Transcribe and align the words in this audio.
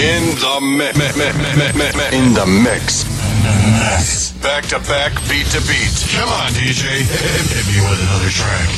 In 0.00 0.34
the 0.40 0.56
mi- 0.60 0.90
mi- 0.96 1.12
mi- 1.14 1.32
mi- 1.56 1.72
mi- 1.76 1.92
mi- 1.94 2.16
in 2.16 2.32
the 2.32 2.46
mix. 2.46 3.04
Back 4.40 4.66
to 4.68 4.78
back, 4.88 5.12
beat 5.28 5.46
to 5.50 5.60
beat. 5.68 5.92
Come 6.16 6.30
on, 6.32 6.50
DJ. 6.54 7.04
Hit 7.04 7.66
me 7.66 7.80
with 7.86 8.00
another 8.08 8.32
track. 8.32 8.68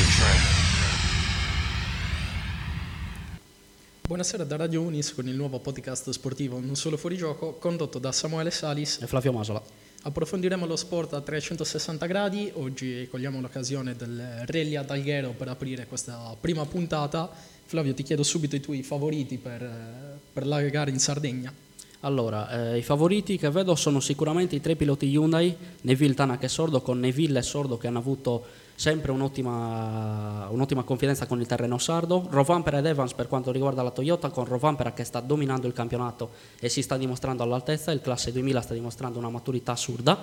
Buonasera 4.05 4.43
da 4.43 4.57
Radio 4.57 4.81
Unis 4.81 5.13
con 5.13 5.27
il 5.29 5.35
nuovo 5.35 5.59
podcast 5.59 6.09
sportivo 6.09 6.59
Non 6.59 6.75
solo 6.75 6.97
fuorigioco 6.97 7.53
condotto 7.53 7.99
da 7.99 8.11
Samuele 8.11 8.51
Salis. 8.51 8.99
E 9.01 9.07
Flavio 9.07 9.31
Masola. 9.31 9.61
Approfondiremo 10.05 10.65
lo 10.65 10.75
sport 10.75 11.13
a 11.13 11.21
360 11.21 12.05
gradi, 12.05 12.51
oggi 12.55 13.07
cogliamo 13.09 13.39
l'occasione 13.39 13.95
del 13.95 14.43
Rally 14.45 14.75
ad 14.75 14.89
Alghero 14.89 15.29
per 15.29 15.47
aprire 15.47 15.85
questa 15.87 16.35
prima 16.39 16.65
puntata. 16.65 17.31
Flavio 17.65 17.93
ti 17.93 18.03
chiedo 18.03 18.23
subito 18.23 18.55
i 18.55 18.59
tuoi 18.59 18.83
favoriti 18.83 19.37
per, 19.37 19.61
eh, 19.61 20.19
per 20.31 20.45
la 20.45 20.61
gara 20.61 20.89
in 20.89 20.99
Sardegna. 20.99 21.53
Allora, 22.01 22.73
eh, 22.73 22.77
i 22.77 22.83
favoriti 22.83 23.37
che 23.37 23.49
vedo 23.49 23.75
sono 23.75 24.01
sicuramente 24.01 24.55
i 24.55 24.61
tre 24.61 24.75
piloti 24.75 25.07
Hyundai, 25.07 25.55
Neville, 25.81 26.13
Tanak 26.13 26.43
e 26.43 26.49
Sordo, 26.49 26.81
con 26.81 26.99
Neville 26.99 27.39
e 27.39 27.43
Sordo 27.43 27.77
che 27.77 27.87
hanno 27.87 27.99
avuto 27.99 28.43
sempre 28.75 29.11
un'ottima, 29.11 30.47
un'ottima 30.49 30.83
confidenza 30.83 31.27
con 31.27 31.39
il 31.39 31.47
terreno 31.47 31.77
sardo, 31.77 32.27
Rovanper 32.29 32.75
ed 32.75 32.85
Evans 32.87 33.13
per 33.13 33.27
quanto 33.27 33.51
riguarda 33.51 33.83
la 33.83 33.91
Toyota, 33.91 34.29
con 34.29 34.45
Rovanper 34.45 34.93
che 34.93 35.03
sta 35.03 35.21
dominando 35.21 35.67
il 35.67 35.73
campionato 35.73 36.31
e 36.59 36.67
si 36.69 36.81
sta 36.81 36.97
dimostrando 36.97 37.43
all'altezza, 37.43 37.91
il 37.91 38.01
classe 38.01 38.31
2000 38.31 38.61
sta 38.61 38.73
dimostrando 38.73 39.19
una 39.19 39.29
maturità 39.29 39.71
assurda, 39.73 40.17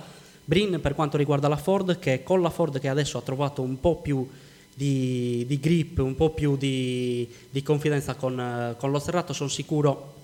Brin 0.44 0.80
per 0.82 0.94
quanto 0.94 1.16
riguarda 1.16 1.48
la 1.48 1.56
Ford, 1.56 1.98
che 1.98 2.22
con 2.22 2.42
la 2.42 2.50
Ford 2.50 2.78
che 2.78 2.88
adesso 2.88 3.18
ha 3.18 3.22
trovato 3.22 3.62
un 3.62 3.78
po' 3.78 3.96
più 3.96 4.28
di, 4.74 5.44
di 5.46 5.60
grip, 5.60 5.98
un 5.98 6.14
po' 6.14 6.30
più 6.30 6.56
di, 6.56 7.28
di 7.50 7.62
confidenza 7.62 8.14
con, 8.14 8.74
con 8.78 8.90
lo 8.90 8.98
serrato, 8.98 9.32
sono 9.32 9.48
sicuro 9.48 10.14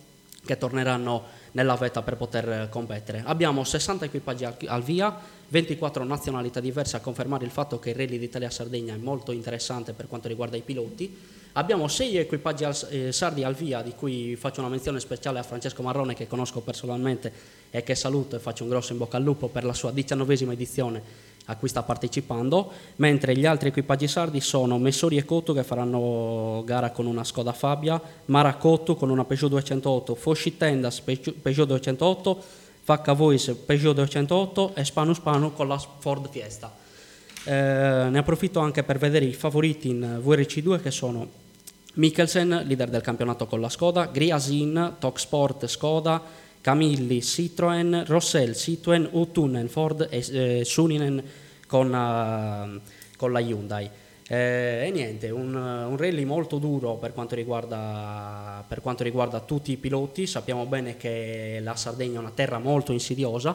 che 0.47 0.57
torneranno 0.57 1.25
nella 1.53 1.75
vetta 1.75 2.03
per 2.03 2.17
poter 2.17 2.69
competere. 2.71 3.23
Abbiamo 3.27 3.65
60 3.65 4.07
equipaggi 4.07 4.45
al, 4.45 4.57
al 4.67 4.83
via, 4.83 5.15
24 5.49 6.05
nazionalità 6.05 6.61
diverse 6.61 6.97
a 6.97 7.01
confermare 7.01 7.45
il 7.45 7.51
fatto 7.51 7.79
che 7.79 7.91
il 7.91 7.97
Rally 7.97 8.19
d'Italia-Sardegna 8.19 8.95
è 8.95 8.99
molto 8.99 9.33
interessante 9.33 9.93
per 9.93 10.07
quanto 10.07 10.29
riguarda 10.29 10.57
i 10.57 10.63
piloti. 10.63 11.35
Abbiamo 11.53 11.89
6 11.89 12.17
equipaggi 12.19 12.65
al, 12.65 12.77
eh, 12.91 13.13
sardi 13.13 13.43
al 13.43 13.55
via, 13.55 13.81
di 13.83 13.93
cui 13.93 14.37
faccio 14.37 14.61
una 14.61 14.69
menzione 14.69 15.01
speciale 15.01 15.39
a 15.39 15.43
Francesco 15.43 15.83
Marrone 15.83 16.15
che 16.15 16.27
conosco 16.27 16.61
personalmente 16.61 17.33
e 17.71 17.83
che 17.83 17.95
saluto 17.95 18.37
e 18.37 18.39
faccio 18.39 18.63
un 18.63 18.69
grosso 18.69 18.93
in 18.93 18.99
bocca 18.99 19.17
al 19.17 19.23
lupo 19.23 19.49
per 19.49 19.65
la 19.65 19.73
sua 19.73 19.91
diciannovesima 19.91 20.53
edizione 20.53 21.35
a 21.47 21.57
cui 21.57 21.69
sta 21.69 21.83
partecipando, 21.83 22.71
mentre 22.97 23.37
gli 23.37 23.47
altri 23.47 23.69
equipaggi 23.69 24.09
sardi 24.09 24.41
sono 24.41 24.79
Messori 24.79 25.17
e 25.17 25.25
Cotto 25.25 25.53
che 25.53 25.63
faranno 25.63 26.63
gara 26.65 26.91
con 26.91 27.07
una 27.07 27.25
Skoda 27.25 27.53
Fabia, 27.53 28.01
Maracotto 28.27 28.97
con 28.97 29.11
una 29.11 29.25
Peugeot 29.25 29.51
208, 29.51 30.15
Fosci 30.15 30.57
Tendas 30.57 31.01
Peugeot 31.01 31.69
208, 31.69 32.43
Facca 32.83 33.13
Voice 33.13 33.55
Peugeot 33.55 33.95
208 33.95 34.75
e 34.75 34.85
Spanu 34.85 35.13
Spanu 35.13 35.53
con 35.53 35.69
la 35.69 35.79
Ford 35.79 36.29
Fiesta. 36.31 36.73
Eh, 37.45 37.51
ne 38.11 38.19
approfitto 38.19 38.59
anche 38.59 38.83
per 38.83 38.99
vedere 38.99 39.25
i 39.25 39.33
favoriti 39.33 39.89
in 39.89 40.21
VRC2 40.25 40.81
che 40.83 40.91
sono 40.91 41.45
Mikkelsen, 41.95 42.65
leader 42.67 42.91
del 42.91 43.01
campionato 43.01 43.47
con 43.47 43.61
la 43.61 43.69
Skoda, 43.69 44.07
Griasin, 44.07 44.97
Talksport 44.99 45.65
Skoda, 45.67 46.21
Camilli, 46.67 47.23
Citroen, 47.23 48.03
Rossell, 48.09 48.53
Citroen, 48.53 49.09
Utunen, 49.13 49.69
Ford 49.69 50.09
e 50.11 50.27
eh, 50.33 50.65
Suninen 50.65 51.23
con, 51.65 51.87
uh, 51.93 52.81
con, 53.17 53.31
la 53.31 53.39
Hyundai. 53.39 53.89
Eh, 54.27 54.87
e 54.87 54.91
niente, 54.91 55.31
un, 55.31 55.55
un, 55.55 55.97
rally 55.97 56.25
molto 56.25 56.59
duro 56.59 56.95
per 56.95 57.13
quanto, 57.13 57.37
riguarda, 57.37 58.65
per 58.67 58.81
quanto 58.81 59.05
riguarda 59.05 59.39
tutti 59.39 59.71
i 59.71 59.77
piloti, 59.77 60.27
sappiamo 60.27 60.67
bene 60.67 60.97
che 60.97 61.61
la 61.63 61.77
Sardegna 61.77 62.17
è 62.17 62.19
una 62.19 62.33
terra 62.35 62.59
molto 62.59 62.91
insidiosa 62.91 63.55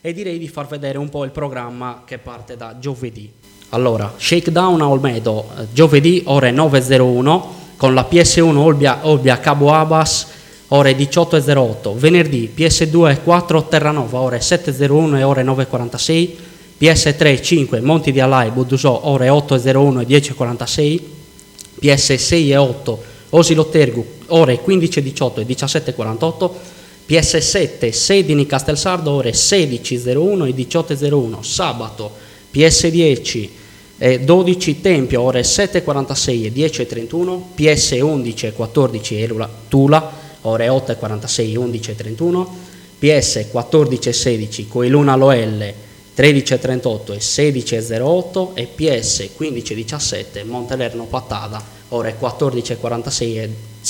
e 0.00 0.12
direi 0.12 0.36
di 0.36 0.48
far 0.48 0.66
vedere 0.66 0.98
un 0.98 1.10
po' 1.10 1.22
il 1.22 1.30
programma 1.30 2.02
che 2.04 2.18
parte 2.18 2.56
da 2.56 2.76
giovedì. 2.80 3.32
Allora, 3.68 4.14
shakedown 4.16 4.80
a 4.80 4.88
Olmedo, 4.88 5.48
giovedì 5.72 6.24
ore 6.26 6.50
9.01 6.50 7.76
con 7.76 7.94
la 7.94 8.04
PS1 8.10 8.56
Olbia, 8.56 9.06
Olbia 9.06 9.38
Cabo 9.38 9.72
Abas 9.72 10.37
ore 10.68 10.94
18.08, 10.94 11.94
venerdì 11.94 12.52
PS2 12.54 13.22
4 13.22 13.68
Terranova 13.68 14.20
ore 14.20 14.38
7.01 14.38 15.18
e 15.18 15.22
ore 15.22 15.42
9.46, 15.42 16.30
PS3 16.78 17.42
5 17.42 17.80
Monti 17.80 18.12
di 18.12 18.20
Alai 18.20 18.50
Budusò 18.50 19.00
ore 19.04 19.28
8.01 19.28 20.00
e 20.00 20.06
10.46, 20.06 21.00
PS6 21.80 22.48
e 22.48 22.56
8 22.56 23.02
Osilo 23.30 23.66
Tergu 23.66 24.04
ore 24.28 24.60
15.18 24.64 25.40
e 25.40 25.46
17.48, 25.46 26.50
PS7 27.08 27.90
Sedini 27.90 28.46
Castelsardo 28.46 29.10
ore 29.10 29.30
16.01 29.30 30.46
e 30.46 30.54
18.01, 30.54 31.42
sabato 31.42 32.12
PS10 32.52 33.48
e 33.96 34.20
12 34.20 34.80
Tempio 34.80 35.22
ore 35.22 35.40
7.46 35.40 36.44
e 36.44 36.52
10.31, 36.52 37.42
PS11 37.56 38.46
e 38.46 38.52
14 38.52 39.14
Elula 39.16 39.50
Tula 39.68 40.17
ore 40.48 40.68
8 40.68 40.92
e 40.92 40.96
46, 40.96 41.56
11 41.56 41.90
e 41.90 41.94
31, 41.94 42.56
PS 42.98 43.46
14 43.50 44.08
e 44.08 44.12
16, 44.12 44.68
Coiluna 44.68 45.14
Loelle 45.14 45.86
13 46.14 46.54
e 46.54 46.58
38 46.58 47.12
e 47.12 47.20
16 47.20 47.74
e 47.76 48.00
08 48.00 48.56
e 48.56 48.66
PS 48.66 49.30
15 49.36 49.72
e 49.72 49.76
17, 49.76 50.44
Montelerno 50.44 51.04
Pattada 51.04 51.62
ore 51.90 52.16
14 52.18 52.72
e 52.72 52.76
46 52.76 53.38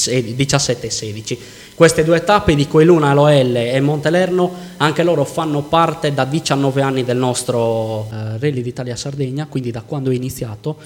e 0.09 0.35
17 0.35 0.87
e 0.87 0.91
16. 0.91 1.39
Queste 1.75 2.05
due 2.05 2.23
tappe 2.25 2.55
di 2.55 2.69
Coiluna 2.69 3.15
Loelle 3.15 3.73
e 3.73 3.81
Montelerno 3.81 4.53
anche 4.77 5.03
loro 5.03 5.25
fanno 5.25 5.63
parte 5.63 6.13
da 6.13 6.25
19 6.25 6.83
anni 6.83 7.05
del 7.05 7.17
nostro 7.17 8.09
eh, 8.13 8.39
Rally 8.39 8.61
d'Italia-Sardegna, 8.61 9.47
quindi 9.49 9.71
da 9.71 9.83
quando 9.83 10.11
è 10.11 10.15
iniziato 10.15 10.77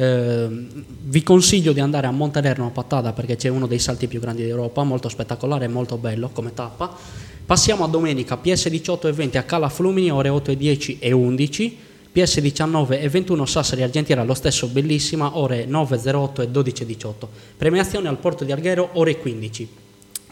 eh, 0.00 0.48
vi 0.48 1.22
consiglio 1.22 1.72
di 1.72 1.80
andare 1.80 2.06
a 2.06 2.10
Montelerno 2.10 2.66
a 2.66 2.70
Pattada 2.70 3.12
perché 3.12 3.36
c'è 3.36 3.48
uno 3.48 3.66
dei 3.66 3.78
salti 3.78 4.06
più 4.06 4.18
grandi 4.18 4.42
d'Europa, 4.42 4.82
molto 4.82 5.10
spettacolare 5.10 5.66
e 5.66 5.68
molto 5.68 5.98
bello 5.98 6.30
come 6.32 6.54
tappa. 6.54 6.96
Passiamo 7.44 7.84
a 7.84 7.86
domenica, 7.86 8.38
PS18 8.42 9.08
e 9.08 9.12
20 9.12 9.36
a 9.36 9.42
Cala 9.42 9.68
Flumini, 9.68 10.10
ore 10.10 10.30
8 10.30 10.52
e 10.52 10.56
10 10.56 10.98
e 11.00 11.12
11. 11.12 11.76
PS19 12.12 13.00
e 13.00 13.08
21 13.08 13.46
Sassari 13.46 13.82
Argentina, 13.82 14.24
lo 14.24 14.34
stesso 14.34 14.66
bellissima, 14.68 15.36
ore 15.36 15.66
9.08 15.66 16.42
e 16.42 16.48
12.18. 16.48 17.12
Premiazione 17.56 18.08
al 18.08 18.18
Porto 18.18 18.42
di 18.42 18.52
Alghero, 18.52 18.90
ore 18.94 19.18
15. 19.18 19.68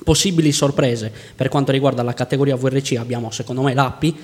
Possibili 0.03 0.51
sorprese 0.51 1.13
per 1.37 1.49
quanto 1.49 1.73
riguarda 1.73 2.03
la 2.03 2.15
categoria 2.15 2.57
VRC 2.57 2.97
abbiamo 2.97 3.31
secondo 3.31 3.63
me 3.63 3.75
l'Appi 3.75 4.17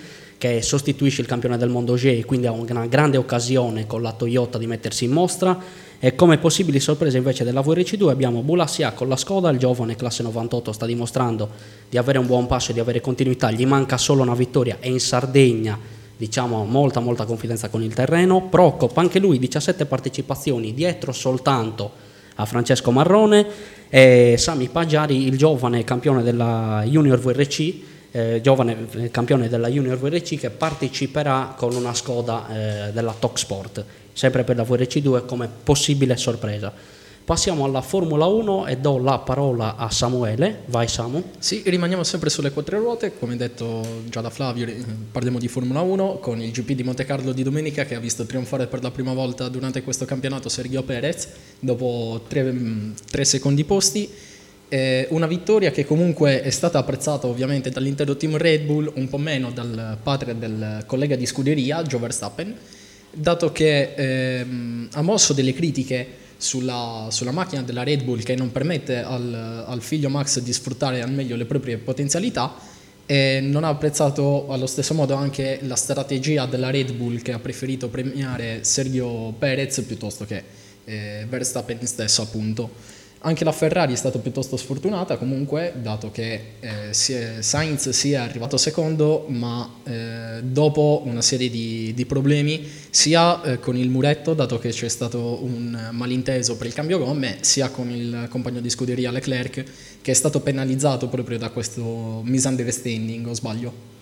che 0.44 0.60
sostituisce 0.60 1.22
il 1.22 1.26
campione 1.26 1.56
del 1.56 1.70
mondo 1.70 1.94
G 1.94 2.04
e 2.04 2.24
quindi 2.26 2.46
ha 2.46 2.52
una 2.52 2.84
grande 2.84 3.16
occasione 3.16 3.86
con 3.86 4.02
la 4.02 4.12
Toyota 4.12 4.58
di 4.58 4.66
mettersi 4.66 5.04
in 5.06 5.10
mostra. 5.10 5.58
E 5.98 6.14
come 6.14 6.36
possibili 6.36 6.80
sorprese 6.80 7.16
invece 7.16 7.44
della 7.44 7.62
VRC2 7.62 8.10
abbiamo 8.10 8.42
Bulassia 8.42 8.92
con 8.92 9.08
la 9.08 9.16
Skoda, 9.16 9.48
il 9.48 9.56
giovane 9.56 9.96
classe 9.96 10.22
98 10.22 10.72
sta 10.72 10.84
dimostrando 10.84 11.48
di 11.88 11.96
avere 11.96 12.18
un 12.18 12.26
buon 12.26 12.46
passo 12.46 12.72
e 12.72 12.74
di 12.74 12.80
avere 12.80 13.00
continuità, 13.00 13.50
gli 13.50 13.64
manca 13.64 13.96
solo 13.96 14.20
una 14.20 14.34
vittoria 14.34 14.76
e 14.80 14.90
in 14.90 15.00
Sardegna 15.00 15.78
diciamo 16.14 16.66
molta 16.66 17.00
molta 17.00 17.24
confidenza 17.24 17.70
con 17.70 17.82
il 17.82 17.94
terreno, 17.94 18.42
Procop 18.42 18.94
anche 18.98 19.18
lui 19.18 19.38
17 19.38 19.86
partecipazioni 19.86 20.74
dietro 20.74 21.12
soltanto 21.12 21.90
a 22.34 22.44
Francesco 22.44 22.90
Marrone. 22.90 23.46
E 23.88 24.34
Sami 24.36 24.68
Paggiari 24.68 25.26
il 25.26 25.38
giovane 25.38 25.84
campione 25.84 26.22
della 26.22 26.82
Junior 26.84 27.18
VRC 27.18 27.92
eh, 28.16 28.40
giovane 28.40 28.86
eh, 28.92 29.10
campione 29.10 29.48
della 29.48 29.66
Junior 29.66 29.98
VRC 29.98 30.38
che 30.38 30.50
parteciperà 30.50 31.54
con 31.56 31.74
una 31.74 31.92
Skoda 31.92 32.46
eh, 32.48 32.92
della 32.92 33.12
Talksport, 33.12 33.84
sempre 34.12 34.44
per 34.44 34.54
la 34.54 34.62
VRC2 34.62 35.26
come 35.26 35.48
possibile 35.64 36.16
sorpresa. 36.16 36.72
Passiamo 37.24 37.64
alla 37.64 37.80
Formula 37.80 38.26
1 38.26 38.66
e 38.66 38.76
do 38.76 38.98
la 38.98 39.18
parola 39.18 39.76
a 39.76 39.90
Samuele. 39.90 40.60
Vai 40.66 40.86
Samu. 40.86 41.30
Sì, 41.38 41.62
rimaniamo 41.64 42.04
sempre 42.04 42.30
sulle 42.30 42.52
quattro 42.52 42.78
ruote, 42.78 43.18
come 43.18 43.34
detto 43.34 43.82
già 44.10 44.20
da 44.20 44.30
Flavio, 44.30 44.68
parliamo 45.10 45.38
di 45.40 45.48
Formula 45.48 45.80
1 45.80 46.18
con 46.18 46.40
il 46.40 46.52
GP 46.52 46.72
di 46.72 46.84
Monte 46.84 47.04
Carlo 47.04 47.32
di 47.32 47.42
domenica 47.42 47.84
che 47.84 47.96
ha 47.96 47.98
visto 47.98 48.26
trionfare 48.26 48.68
per 48.68 48.82
la 48.82 48.90
prima 48.92 49.14
volta 49.14 49.48
durante 49.48 49.82
questo 49.82 50.04
campionato 50.04 50.48
Sergio 50.48 50.84
Perez 50.84 51.28
dopo 51.58 52.20
tre, 52.28 52.42
mm, 52.44 52.92
tre 53.10 53.24
secondi 53.24 53.64
posti 53.64 54.08
eh, 54.74 55.06
una 55.10 55.28
vittoria 55.28 55.70
che 55.70 55.84
comunque 55.84 56.42
è 56.42 56.50
stata 56.50 56.78
apprezzata 56.78 57.28
ovviamente 57.28 57.70
dall'intero 57.70 58.16
team 58.16 58.36
Red 58.36 58.62
Bull, 58.62 58.90
un 58.96 59.08
po' 59.08 59.18
meno 59.18 59.52
dal 59.52 59.98
padre 60.02 60.36
del 60.36 60.82
collega 60.84 61.14
di 61.14 61.26
scuderia, 61.26 61.80
Joe 61.84 62.00
Verstappen, 62.00 62.52
dato 63.12 63.52
che 63.52 63.94
ehm, 63.94 64.88
ha 64.94 65.02
mosso 65.02 65.32
delle 65.32 65.52
critiche 65.52 66.22
sulla, 66.36 67.06
sulla, 67.10 67.30
macchina 67.30 67.62
della 67.62 67.84
Red 67.84 68.02
Bull 68.02 68.24
che 68.24 68.34
non 68.34 68.50
permette 68.50 69.00
al, 69.00 69.64
al, 69.64 69.80
figlio 69.80 70.08
Max 70.08 70.40
di 70.40 70.52
sfruttare 70.52 71.02
al 71.02 71.12
meglio 71.12 71.36
le 71.36 71.44
proprie 71.44 71.76
potenzialità 71.76 72.52
e 73.06 73.38
non 73.40 73.62
ha 73.62 73.68
apprezzato 73.68 74.48
allo 74.48 74.66
stesso 74.66 74.92
modo 74.92 75.14
anche 75.14 75.60
la 75.62 75.76
strategia 75.76 76.46
della 76.46 76.70
Red 76.70 76.94
Bull 76.94 77.22
che 77.22 77.30
ha 77.30 77.38
preferito 77.38 77.86
premiare 77.86 78.64
Sergio 78.64 79.32
Perez 79.38 79.82
piuttosto 79.82 80.24
che 80.24 80.42
eh, 80.84 81.26
Verstappen 81.28 81.78
stesso 81.86 82.22
appunto 82.22 82.93
Anche 83.26 83.42
la 83.42 83.52
Ferrari 83.52 83.94
è 83.94 83.96
stata 83.96 84.18
piuttosto 84.18 84.58
sfortunata 84.58 85.16
comunque, 85.16 85.72
dato 85.80 86.10
che 86.10 86.56
eh, 86.60 86.92
Sainz 86.92 88.04
è 88.04 88.16
arrivato 88.16 88.58
secondo, 88.58 89.24
ma 89.28 89.76
eh, 89.82 90.42
dopo 90.42 91.00
una 91.06 91.22
serie 91.22 91.48
di, 91.48 91.94
di 91.94 92.04
problemi, 92.04 92.68
sia 92.90 93.40
eh, 93.40 93.58
con 93.60 93.78
il 93.78 93.88
muretto, 93.88 94.34
dato 94.34 94.58
che 94.58 94.68
c'è 94.68 94.90
stato 94.90 95.42
un 95.42 95.88
malinteso 95.92 96.58
per 96.58 96.66
il 96.66 96.74
cambio 96.74 96.98
gomme, 96.98 97.38
sia 97.40 97.70
con 97.70 97.88
il 97.90 98.26
compagno 98.28 98.60
di 98.60 98.68
scuderia 98.68 99.10
Leclerc, 99.10 99.64
che 100.02 100.10
è 100.10 100.14
stato 100.14 100.40
penalizzato 100.40 101.08
proprio 101.08 101.38
da 101.38 101.48
questo 101.48 102.20
misunderstanding, 102.24 103.26
o 103.26 103.32
sbaglio? 103.32 103.92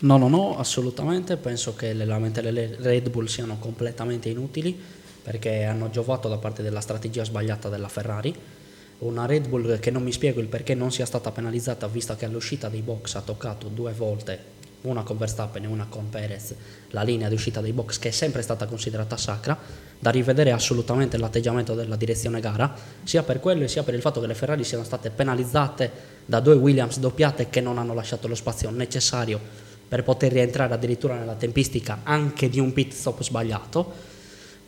No, 0.00 0.16
no, 0.16 0.28
no, 0.28 0.56
assolutamente. 0.56 1.36
Penso 1.36 1.74
che 1.74 1.92
le 1.92 2.06
lamentele 2.06 2.76
Red 2.78 3.10
Bull 3.10 3.26
siano 3.26 3.58
completamente 3.58 4.30
inutili 4.30 4.96
perché 5.28 5.64
hanno 5.64 5.90
giovato 5.90 6.26
da 6.26 6.38
parte 6.38 6.62
della 6.62 6.80
strategia 6.80 7.22
sbagliata 7.22 7.68
della 7.68 7.88
Ferrari. 7.88 8.34
Una 9.00 9.26
Red 9.26 9.46
Bull 9.46 9.78
che 9.78 9.90
non 9.90 10.02
mi 10.02 10.10
spiego 10.10 10.40
il 10.40 10.46
perché 10.46 10.74
non 10.74 10.90
sia 10.90 11.04
stata 11.04 11.30
penalizzata, 11.30 11.86
visto 11.86 12.16
che 12.16 12.24
all'uscita 12.24 12.70
dei 12.70 12.80
box 12.80 13.14
ha 13.16 13.20
toccato 13.20 13.68
due 13.68 13.92
volte, 13.92 14.38
una 14.82 15.02
con 15.02 15.18
Verstappen 15.18 15.64
e 15.64 15.66
una 15.66 15.84
con 15.86 16.08
Perez, 16.08 16.54
la 16.92 17.02
linea 17.02 17.28
di 17.28 17.34
uscita 17.34 17.60
dei 17.60 17.74
box 17.74 17.98
che 17.98 18.08
è 18.08 18.10
sempre 18.10 18.40
stata 18.40 18.64
considerata 18.64 19.18
sacra, 19.18 19.58
da 19.98 20.08
rivedere 20.08 20.50
assolutamente 20.50 21.18
l'atteggiamento 21.18 21.74
della 21.74 21.96
direzione 21.96 22.40
gara, 22.40 22.74
sia 23.04 23.22
per 23.22 23.38
quello 23.38 23.68
sia 23.68 23.82
per 23.82 23.92
il 23.92 24.00
fatto 24.00 24.22
che 24.22 24.28
le 24.28 24.34
Ferrari 24.34 24.64
siano 24.64 24.82
state 24.82 25.10
penalizzate 25.10 25.90
da 26.24 26.40
due 26.40 26.54
Williams 26.54 26.98
doppiate 27.00 27.50
che 27.50 27.60
non 27.60 27.76
hanno 27.76 27.92
lasciato 27.92 28.28
lo 28.28 28.34
spazio 28.34 28.70
necessario 28.70 29.38
per 29.86 30.04
poter 30.04 30.32
rientrare 30.32 30.72
addirittura 30.72 31.18
nella 31.18 31.34
tempistica 31.34 32.00
anche 32.04 32.48
di 32.48 32.60
un 32.60 32.72
pit 32.72 32.94
stop 32.94 33.22
sbagliato 33.22 34.16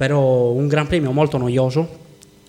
però 0.01 0.49
un 0.53 0.67
Gran 0.67 0.87
Premio 0.87 1.13
molto 1.13 1.37
noioso, 1.37 1.87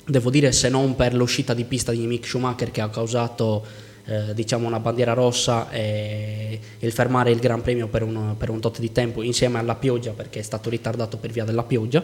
devo 0.06 0.30
dire 0.30 0.54
se 0.54 0.70
non 0.70 0.96
per 0.96 1.14
l'uscita 1.14 1.54
di 1.54 1.66
pista 1.66 1.92
di 1.92 2.08
Mick 2.08 2.26
Schumacher 2.26 2.72
che 2.72 2.80
ha 2.80 2.88
causato 2.88 3.62
eh, 4.06 4.34
diciamo 4.34 4.68
una 4.68 4.80
bandiera 4.80 5.12
rossa 5.12 5.70
e 5.70 6.58
il 6.80 6.92
fermare 6.94 7.30
il 7.30 7.40
Gran 7.40 7.62
Premio 7.62 7.90
per 7.90 8.04
un, 8.04 8.36
per 8.38 8.52
un 8.52 8.62
tot 8.62 8.80
di 8.80 8.94
tempo 8.94 9.22
insieme 9.22 9.60
alla 9.60 9.76
pioggia 9.76 10.12
perché 10.12 10.40
è 10.40 10.44
stato 10.44 10.70
ritardato 10.70 11.18
per 11.18 11.32
via 11.32 11.44
della 11.44 11.64
pioggia. 11.64 12.02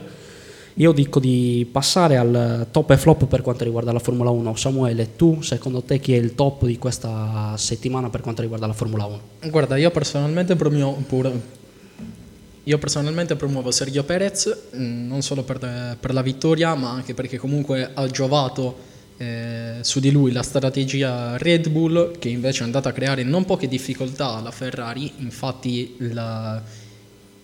Io 0.74 0.92
dico 0.92 1.22
di 1.22 1.66
passare 1.72 2.18
al 2.18 2.68
top 2.70 2.92
e 2.92 2.98
flop 2.98 3.26
per 3.28 3.42
quanto 3.42 3.64
riguarda 3.64 3.94
la 3.94 4.00
Formula 4.00 4.30
1. 4.30 4.54
Samuele, 4.58 5.16
tu 5.16 5.42
secondo 5.42 5.82
te 5.82 6.00
chi 6.00 6.14
è 6.14 6.18
il 6.18 6.36
top 6.36 6.66
di 6.66 6.78
questa 6.78 7.54
settimana 7.56 8.10
per 8.10 8.20
quanto 8.20 8.42
riguarda 8.42 8.68
la 8.68 8.74
Formula 8.74 9.06
1? 9.06 9.50
Guarda, 9.50 9.78
io 9.78 9.92
personalmente 9.92 10.58
pure, 10.58 11.42
io 12.68 12.78
personalmente 12.78 13.38
promuovo 13.38 13.72
Sergio 13.72 14.04
Perez, 14.04 14.69
mm, 14.75 15.08
non 15.08 15.22
solo 15.22 15.44
per, 15.44 15.98
per 16.00 16.14
la 16.14 16.22
vittoria, 16.22 16.75
ma 16.75 16.92
anche 16.92 17.14
perché 17.14 17.38
comunque 17.38 17.92
ha 17.94 18.08
giovato 18.08 18.75
eh, 19.16 19.75
su 19.81 20.02
di 20.02 20.12
lui 20.12 20.34
la 20.34 20.44
strategia 20.44 21.38
Red 21.38 21.69
Bull, 21.69 22.19
che 22.19 22.28
invece 22.28 22.62
è 22.62 22.64
andata 22.66 22.90
a 22.90 22.92
creare 22.92 23.24
non 23.24 23.46
poche 23.46 23.69
difficoltà 23.69 24.36
alla 24.36 24.52
Ferrari, 24.52 25.14
infatti 25.19 25.96
la, 26.00 26.62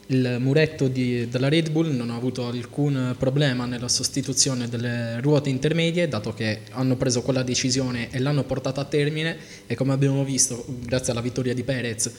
il 0.08 0.38
muretto 0.40 0.90
di, 0.90 1.30
della 1.30 1.48
Red 1.48 1.72
Bull 1.72 1.96
non 1.96 2.10
ha 2.10 2.16
avuto 2.16 2.46
alcun 2.46 3.16
problema 3.18 3.66
nella 3.66 3.88
sostituzione 3.88 4.68
delle 4.68 5.22
ruote 5.22 5.50
intermedie, 5.50 6.10
dato 6.10 6.34
che 6.34 6.64
hanno 6.72 6.98
preso 6.98 7.22
quella 7.22 7.44
decisione 7.44 8.10
e 8.12 8.20
l'hanno 8.20 8.44
portata 8.44 8.82
a 8.82 8.86
termine. 8.86 9.38
E 9.68 9.76
come 9.76 9.94
abbiamo 9.94 10.26
visto, 10.26 10.66
grazie 10.82 11.14
alla 11.14 11.22
vittoria 11.22 11.54
di 11.54 11.64
Perez, 11.64 12.12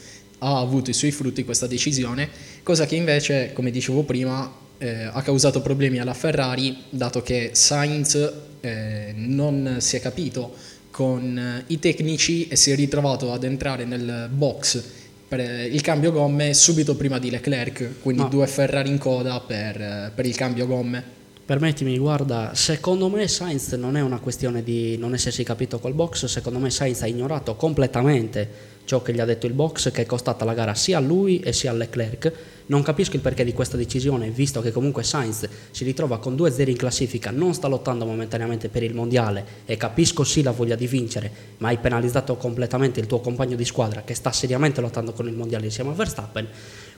ha 0.44 0.58
avuto 0.58 0.90
i 0.90 0.94
suoi 0.94 1.10
frutti 1.10 1.44
questa 1.44 1.66
decisione, 1.66 2.28
cosa 2.62 2.86
che 2.86 2.96
invece, 2.96 3.52
come 3.54 3.70
dicevo 3.70 4.02
prima, 4.02 4.52
eh, 4.78 5.04
ha 5.04 5.22
causato 5.22 5.62
problemi 5.62 5.98
alla 5.98 6.14
Ferrari, 6.14 6.76
dato 6.90 7.22
che 7.22 7.50
Sainz 7.52 8.32
eh, 8.60 9.12
non 9.16 9.76
si 9.78 9.96
è 9.96 10.00
capito 10.00 10.54
con 10.90 11.38
eh, 11.38 11.64
i 11.68 11.78
tecnici 11.78 12.48
e 12.48 12.56
si 12.56 12.70
è 12.70 12.74
ritrovato 12.74 13.32
ad 13.32 13.44
entrare 13.44 13.84
nel 13.84 14.28
box 14.32 14.82
per 15.26 15.40
il 15.40 15.80
cambio 15.80 16.12
gomme 16.12 16.52
subito 16.54 16.94
prima 16.94 17.18
di 17.18 17.30
Leclerc, 17.30 18.00
quindi 18.02 18.22
no. 18.22 18.28
due 18.28 18.46
Ferrari 18.46 18.90
in 18.90 18.98
coda 18.98 19.40
per, 19.40 19.80
eh, 19.80 20.12
per 20.14 20.26
il 20.26 20.36
cambio 20.36 20.66
gomme. 20.66 21.02
Permettimi, 21.44 21.98
guarda, 21.98 22.52
secondo 22.54 23.08
me 23.08 23.28
Sainz 23.28 23.72
non 23.72 23.96
è 23.96 24.00
una 24.00 24.18
questione 24.18 24.62
di 24.62 24.96
non 24.96 25.12
essersi 25.12 25.44
capito 25.44 25.78
col 25.78 25.92
box, 25.92 26.24
secondo 26.26 26.58
me 26.58 26.70
Sainz 26.70 27.02
ha 27.02 27.06
ignorato 27.06 27.54
completamente 27.54 28.72
ciò 28.84 29.02
che 29.02 29.12
gli 29.12 29.20
ha 29.20 29.24
detto 29.24 29.46
il 29.46 29.52
box, 29.52 29.90
che 29.90 30.02
è 30.02 30.06
costata 30.06 30.44
la 30.44 30.54
gara 30.54 30.74
sia 30.74 30.98
a 30.98 31.00
lui 31.00 31.40
e 31.40 31.52
sia 31.52 31.70
a 31.70 31.74
Leclerc. 31.74 32.32
Non 32.66 32.82
capisco 32.82 33.16
il 33.16 33.22
perché 33.22 33.44
di 33.44 33.52
questa 33.52 33.76
decisione, 33.76 34.30
visto 34.30 34.60
che 34.60 34.72
comunque 34.72 35.02
Sainz 35.02 35.46
si 35.70 35.84
ritrova 35.84 36.18
con 36.18 36.34
2-0 36.34 36.70
in 36.70 36.76
classifica, 36.76 37.30
non 37.30 37.52
sta 37.52 37.68
lottando 37.68 38.06
momentaneamente 38.06 38.68
per 38.68 38.82
il 38.82 38.94
mondiale 38.94 39.44
e 39.66 39.76
capisco 39.76 40.24
sì 40.24 40.42
la 40.42 40.50
voglia 40.50 40.74
di 40.74 40.86
vincere, 40.86 41.30
ma 41.58 41.68
hai 41.68 41.78
penalizzato 41.78 42.36
completamente 42.36 43.00
il 43.00 43.06
tuo 43.06 43.20
compagno 43.20 43.56
di 43.56 43.64
squadra 43.64 44.02
che 44.02 44.14
sta 44.14 44.32
seriamente 44.32 44.80
lottando 44.80 45.12
con 45.12 45.26
il 45.28 45.34
mondiale 45.34 45.66
insieme 45.66 45.90
a 45.90 45.94
Verstappen. 45.94 46.48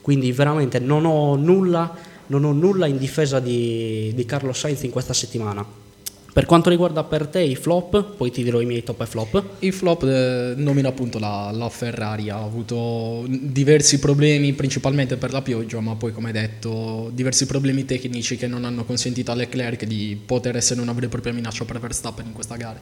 Quindi 0.01 0.31
veramente 0.31 0.79
non 0.79 1.05
ho 1.05 1.35
nulla, 1.35 1.97
non 2.27 2.45
ho 2.45 2.53
nulla 2.53 2.87
in 2.87 2.99
difesa 2.99 3.41
di, 3.41 4.13
di 4.15 4.25
Carlos 4.25 4.59
Sainz 4.59 4.83
in 4.83 4.91
questa 4.91 5.15
settimana 5.15 5.86
per 6.37 6.45
quanto 6.45 6.69
riguarda 6.69 7.03
per 7.03 7.29
te 7.29 7.41
i 7.41 7.57
flop, 7.57 8.15
poi 8.15 8.31
ti 8.31 8.43
dirò 8.43 8.61
i 8.61 8.67
miei 8.67 8.83
top 8.83 9.01
e 9.01 9.07
flop. 9.07 9.43
Il 9.61 9.73
flop 9.73 10.03
eh, 10.03 10.53
nomina 10.55 10.91
appunto 10.91 11.19
la, 11.19 11.51
la, 11.51 11.71
Ferrari, 11.71 12.29
ha 12.29 12.43
avuto 12.43 13.25
diversi 13.27 13.99
problemi 13.99 14.53
principalmente 14.53 15.17
per 15.17 15.33
la 15.33 15.41
pioggia, 15.41 15.81
ma 15.81 15.95
poi 15.95 16.13
come 16.13 16.33
detto 16.33 17.11
diversi 17.15 17.47
problemi 17.47 17.87
tecnici 17.87 18.37
che 18.37 18.49
non 18.49 18.67
hanno 18.67 18.85
consentito 18.85 19.31
a 19.31 19.35
Leclerc 19.35 19.85
di 19.85 20.21
poter 20.27 20.57
essere 20.57 20.83
una 20.83 20.93
vera 20.93 21.07
e 21.07 21.09
propria 21.09 21.33
minaccia 21.33 21.65
per 21.65 21.81
Verstappen 21.81 22.27
in 22.27 22.35
questa 22.35 22.57
gara. 22.57 22.79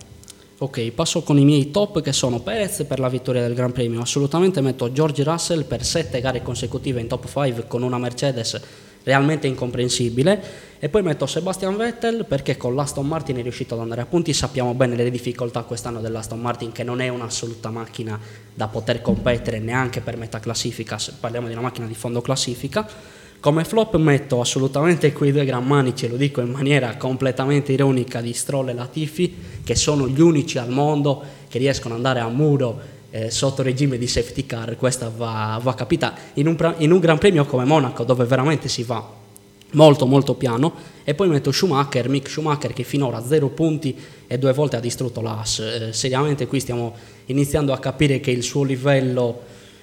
Ok, 0.59 0.91
passo 0.91 1.23
con 1.23 1.39
i 1.39 1.45
miei 1.45 1.71
top 1.71 2.01
che 2.01 2.13
sono 2.13 2.41
Perez 2.41 2.85
per 2.89 2.99
la 2.99 3.09
vittoria 3.09 3.43
del 3.43 3.55
Gran 3.55 3.71
Premio. 3.71 4.01
Assolutamente 4.01 4.61
metto 4.63 4.91
George 4.91 5.23
Russell 5.23 5.65
per 5.65 5.85
sette 5.85 6.21
gare 6.21 6.43
consecutive 6.43 7.01
in 7.01 7.07
top 7.07 7.29
5 7.29 7.69
con 7.69 7.85
una 7.85 7.99
Mercedes 7.99 8.61
realmente 9.05 9.47
incomprensibile. 9.47 10.73
E 10.79 10.89
poi 10.91 11.03
metto 11.03 11.25
Sebastian 11.25 11.77
Vettel 11.77 12.27
perché 12.27 12.57
con 12.57 12.75
l'Aston 12.75 13.07
Martin 13.07 13.37
è 13.37 13.43
riuscito 13.43 13.75
ad 13.75 13.81
andare 13.81 14.03
a 14.03 14.07
punti, 14.07 14.35
sappiamo 14.35 14.75
bene 14.75 14.97
le 14.97 15.11
difficoltà 15.11 15.63
quest'anno 15.63 16.01
dell'Aston 16.01 16.41
Martin 16.41 16.73
che 16.73 16.83
non 16.83 17.01
è 17.01 17.09
un'assoluta 17.09 17.71
macchina 17.71 18.19
da 18.53 18.67
poter 18.69 19.01
competere 19.01 19.61
neanche 19.61 20.01
per 20.01 20.19
metà 20.19 20.41
classifica, 20.41 20.99
parliamo 21.19 21.47
di 21.47 21.53
una 21.55 21.63
macchina 21.63 21.87
di 21.87 21.95
fondo 21.95 22.21
classifica. 22.21 22.87
Come 23.41 23.65
flop 23.65 23.97
metto 23.97 24.41
assolutamente 24.41 25.13
quei 25.13 25.31
due 25.31 25.45
gran 25.45 25.67
manici, 25.67 26.09
lo 26.09 26.17
dico 26.17 26.41
in 26.41 26.51
maniera 26.51 26.97
completamente 26.97 27.73
ironica, 27.73 28.23
di 28.23 28.33
Stroll 28.33 28.71
e 28.71 28.73
Latifi, 28.73 29.37
che 29.63 29.75
sono 29.75 30.09
gli 30.09 30.21
unici 30.21 30.57
al 30.57 30.71
mondo 30.71 31.23
che 31.49 31.59
riescono 31.59 31.95
ad 31.95 32.01
andare 32.05 32.21
a 32.21 32.29
muro 32.29 32.81
eh, 33.15 33.31
sotto 33.31 33.63
regime 33.63 33.97
di 33.97 34.09
safety 34.09 34.45
car, 34.45 34.77
questa 34.77 35.09
va, 35.09 35.61
va 35.63 35.75
capita 35.75 36.15
in 36.35 36.49
un, 36.49 36.75
in 36.79 36.91
un 36.91 36.99
Gran 36.99 37.19
Premio 37.19 37.45
come 37.45 37.65
Monaco 37.65 38.03
dove 38.03 38.25
veramente 38.25 38.69
si 38.69 38.83
va 38.83 39.09
molto 39.71 40.07
molto 40.07 40.35
piano 40.35 40.73
e 41.05 41.15
poi 41.15 41.29
metto 41.29 41.53
Schumacher, 41.53 42.09
Mick 42.09 42.29
Schumacher 42.29 42.73
che 42.73 42.83
finora 42.83 43.19
ha 43.19 43.25
zero 43.25 43.51
punti 43.51 43.97
e 44.27 44.37
due 44.37 44.53
volte 44.53 44.77
ha 44.77 44.81
distrutto 44.81 45.21
l'AS. 45.21 45.61
Eh, 45.61 45.93
seriamente 45.93 46.49
qui 46.49 46.59
stiamo 46.59 46.93
iniziando 47.27 47.73
a 47.73 47.79
capire 47.79 48.19
che 48.19 48.33
il 48.33 48.43
suo 48.43 48.65
livello 48.65 49.43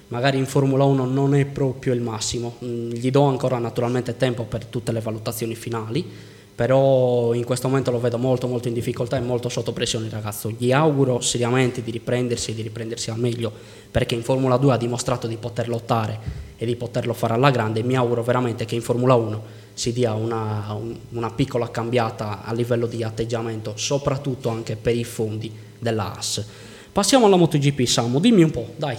magari 0.09 0.37
in 0.37 0.45
Formula 0.45 0.83
1 0.83 1.05
non 1.05 1.33
è 1.33 1.45
proprio 1.45 1.93
il 1.93 2.01
massimo. 2.01 2.57
Mm, 2.65 2.91
gli 2.91 3.11
do 3.11 3.23
ancora 3.23 3.59
naturalmente 3.59 4.17
tempo 4.17 4.43
per 4.43 4.65
tutte 4.65 4.91
le 4.91 4.99
valutazioni 4.99 5.55
finali 5.55 6.05
però 6.53 7.33
in 7.33 7.43
questo 7.43 7.67
momento 7.67 7.91
lo 7.91 7.99
vedo 7.99 8.17
molto 8.17 8.47
molto 8.47 8.67
in 8.67 8.73
difficoltà 8.73 9.17
e 9.17 9.21
molto 9.21 9.49
sotto 9.49 9.71
pressione 9.71 10.05
il 10.05 10.11
ragazzo. 10.11 10.53
Gli 10.55 10.71
auguro 10.71 11.19
seriamente 11.21 11.81
di 11.81 11.91
riprendersi 11.91 12.51
e 12.51 12.53
di 12.53 12.61
riprendersi 12.61 13.09
al 13.09 13.19
meglio 13.19 13.51
perché 13.89 14.15
in 14.15 14.23
Formula 14.23 14.57
2 14.57 14.73
ha 14.73 14.77
dimostrato 14.77 15.27
di 15.27 15.37
poter 15.37 15.67
lottare 15.67 16.19
e 16.57 16.65
di 16.65 16.75
poterlo 16.75 17.13
fare 17.13 17.33
alla 17.33 17.49
grande 17.49 17.79
e 17.79 17.83
mi 17.83 17.95
auguro 17.95 18.23
veramente 18.23 18.65
che 18.65 18.75
in 18.75 18.81
Formula 18.81 19.15
1 19.15 19.43
si 19.73 19.93
dia 19.93 20.13
una, 20.13 20.77
una 21.09 21.31
piccola 21.31 21.71
cambiata 21.71 22.43
a 22.43 22.53
livello 22.53 22.85
di 22.85 23.03
atteggiamento, 23.03 23.73
soprattutto 23.75 24.49
anche 24.49 24.75
per 24.75 24.95
i 24.95 25.03
fondi 25.03 25.51
della 25.79 26.15
AS. 26.15 26.45
Passiamo 26.91 27.25
alla 27.25 27.37
MotoGP, 27.37 27.85
Samu, 27.85 28.19
dimmi 28.19 28.43
un 28.43 28.51
po', 28.51 28.73
dai. 28.75 28.97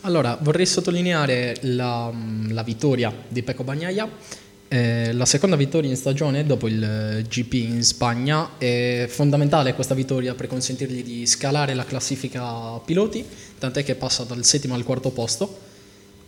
Allora, 0.00 0.36
vorrei 0.40 0.66
sottolineare 0.66 1.56
la, 1.60 2.12
la 2.48 2.62
vittoria 2.62 3.12
di 3.28 3.42
Pecco 3.42 3.62
Bagnaia 3.62 4.10
eh, 4.74 5.12
la 5.12 5.24
seconda 5.24 5.54
vittoria 5.54 5.88
in 5.88 5.94
stagione 5.94 6.44
dopo 6.44 6.66
il 6.66 6.82
eh, 6.82 7.22
GP 7.22 7.52
in 7.52 7.84
Spagna 7.84 8.58
è 8.58 9.06
fondamentale 9.08 9.72
questa 9.72 9.94
vittoria 9.94 10.34
per 10.34 10.48
consentirgli 10.48 11.04
di 11.04 11.26
scalare 11.26 11.74
la 11.74 11.84
classifica 11.84 12.80
piloti, 12.84 13.24
tant'è 13.56 13.84
che 13.84 13.94
passa 13.94 14.24
dal 14.24 14.44
settimo 14.44 14.74
al 14.74 14.82
quarto 14.82 15.10
posto. 15.10 15.60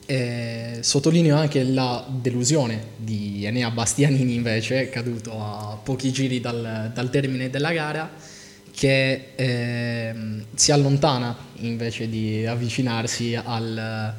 E 0.06 0.78
sottolineo 0.80 1.36
anche 1.36 1.64
la 1.64 2.06
delusione 2.08 2.90
di 2.98 3.44
Enea 3.44 3.72
Bastianini 3.72 4.36
invece, 4.36 4.90
caduto 4.90 5.42
a 5.42 5.76
pochi 5.82 6.12
giri 6.12 6.38
dal, 6.38 6.92
dal 6.94 7.10
termine 7.10 7.50
della 7.50 7.72
gara, 7.72 8.08
che 8.72 9.30
eh, 9.34 10.14
si 10.54 10.70
allontana 10.70 11.36
invece 11.62 12.08
di 12.08 12.46
avvicinarsi 12.46 13.34
al 13.34 14.14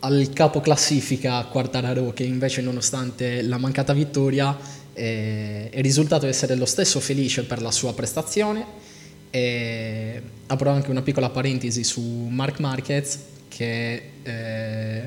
al 0.00 0.30
capo 0.32 0.60
classifica 0.60 1.44
Quartararo 1.44 2.12
che 2.12 2.24
invece 2.24 2.60
nonostante 2.60 3.42
la 3.42 3.58
mancata 3.58 3.92
vittoria 3.92 4.56
è 4.92 5.70
risultato 5.80 6.26
essere 6.26 6.56
lo 6.56 6.66
stesso 6.66 6.98
felice 7.00 7.44
per 7.44 7.62
la 7.62 7.70
sua 7.70 7.94
prestazione. 7.94 8.86
E 9.30 10.22
apro 10.46 10.70
anche 10.70 10.90
una 10.90 11.02
piccola 11.02 11.30
parentesi 11.30 11.84
su 11.84 12.00
Mark 12.00 12.60
Marquez 12.60 13.18
che 13.48 14.02
eh, 14.22 15.02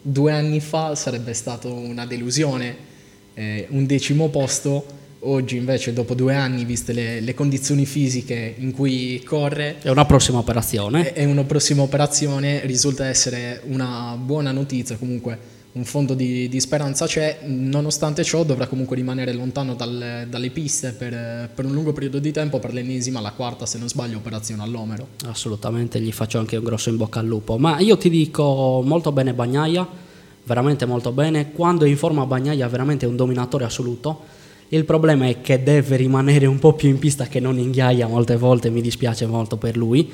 due 0.00 0.32
anni 0.32 0.60
fa 0.60 0.94
sarebbe 0.94 1.34
stato 1.34 1.72
una 1.72 2.06
delusione, 2.06 2.76
eh, 3.34 3.66
un 3.70 3.86
decimo 3.86 4.28
posto 4.28 4.97
Oggi 5.20 5.56
invece, 5.56 5.92
dopo 5.92 6.14
due 6.14 6.34
anni, 6.34 6.64
viste 6.64 6.92
le, 6.92 7.20
le, 7.20 7.34
condizioni 7.34 7.84
fisiche 7.86 8.54
in 8.58 8.70
cui 8.70 9.20
corre... 9.24 9.78
È 9.80 9.90
una 9.90 10.04
prossima 10.04 10.38
operazione. 10.38 11.12
È, 11.12 11.22
è 11.22 11.24
una 11.24 11.42
prossima 11.42 11.82
operazione, 11.82 12.64
risulta 12.66 13.04
essere 13.06 13.60
una 13.64 14.16
buona 14.16 14.52
notizia, 14.52 14.96
comunque 14.96 15.56
un 15.72 15.84
fondo 15.84 16.14
di, 16.14 16.48
di, 16.48 16.60
speranza 16.60 17.06
c'è, 17.06 17.40
nonostante 17.46 18.22
ciò 18.22 18.44
dovrà 18.44 18.68
comunque 18.68 18.94
rimanere 18.94 19.32
lontano 19.32 19.74
dal, 19.74 20.26
dalle 20.28 20.50
piste 20.50 20.92
per, 20.92 21.50
per, 21.52 21.64
un 21.64 21.72
lungo 21.72 21.92
periodo 21.92 22.20
di 22.20 22.30
tempo, 22.30 22.60
per 22.60 22.72
l'ennesima, 22.72 23.20
la 23.20 23.32
quarta 23.32 23.66
se 23.66 23.78
non 23.78 23.88
sbaglio, 23.88 24.18
operazione 24.18 24.62
all'omero. 24.62 25.08
Assolutamente, 25.26 26.00
gli 26.00 26.12
faccio 26.12 26.38
anche 26.38 26.56
un 26.56 26.64
grosso 26.64 26.90
in 26.90 26.96
bocca 26.96 27.18
al 27.18 27.26
lupo, 27.26 27.58
ma 27.58 27.80
io 27.80 27.96
ti 27.96 28.08
dico 28.08 28.82
molto 28.84 29.10
bene 29.10 29.34
Bagnaia, 29.34 29.86
veramente 30.44 30.86
molto 30.86 31.10
bene, 31.10 31.50
quando 31.50 31.84
è 31.84 31.88
in 31.88 31.96
forma 31.96 32.24
Bagnaia 32.24 32.66
è 32.66 32.68
veramente 32.68 33.04
un 33.04 33.16
dominatore 33.16 33.64
assoluto 33.64 34.46
il 34.70 34.84
problema 34.84 35.26
è 35.26 35.40
che 35.40 35.62
deve 35.62 35.96
rimanere 35.96 36.44
un 36.44 36.58
po' 36.58 36.74
più 36.74 36.88
in 36.88 36.98
pista 36.98 37.26
che 37.26 37.40
non 37.40 37.58
in 37.58 37.70
ghiaia. 37.70 38.06
Molte 38.06 38.36
volte, 38.36 38.68
mi 38.68 38.82
dispiace 38.82 39.26
molto 39.26 39.56
per 39.56 39.76
lui. 39.76 40.10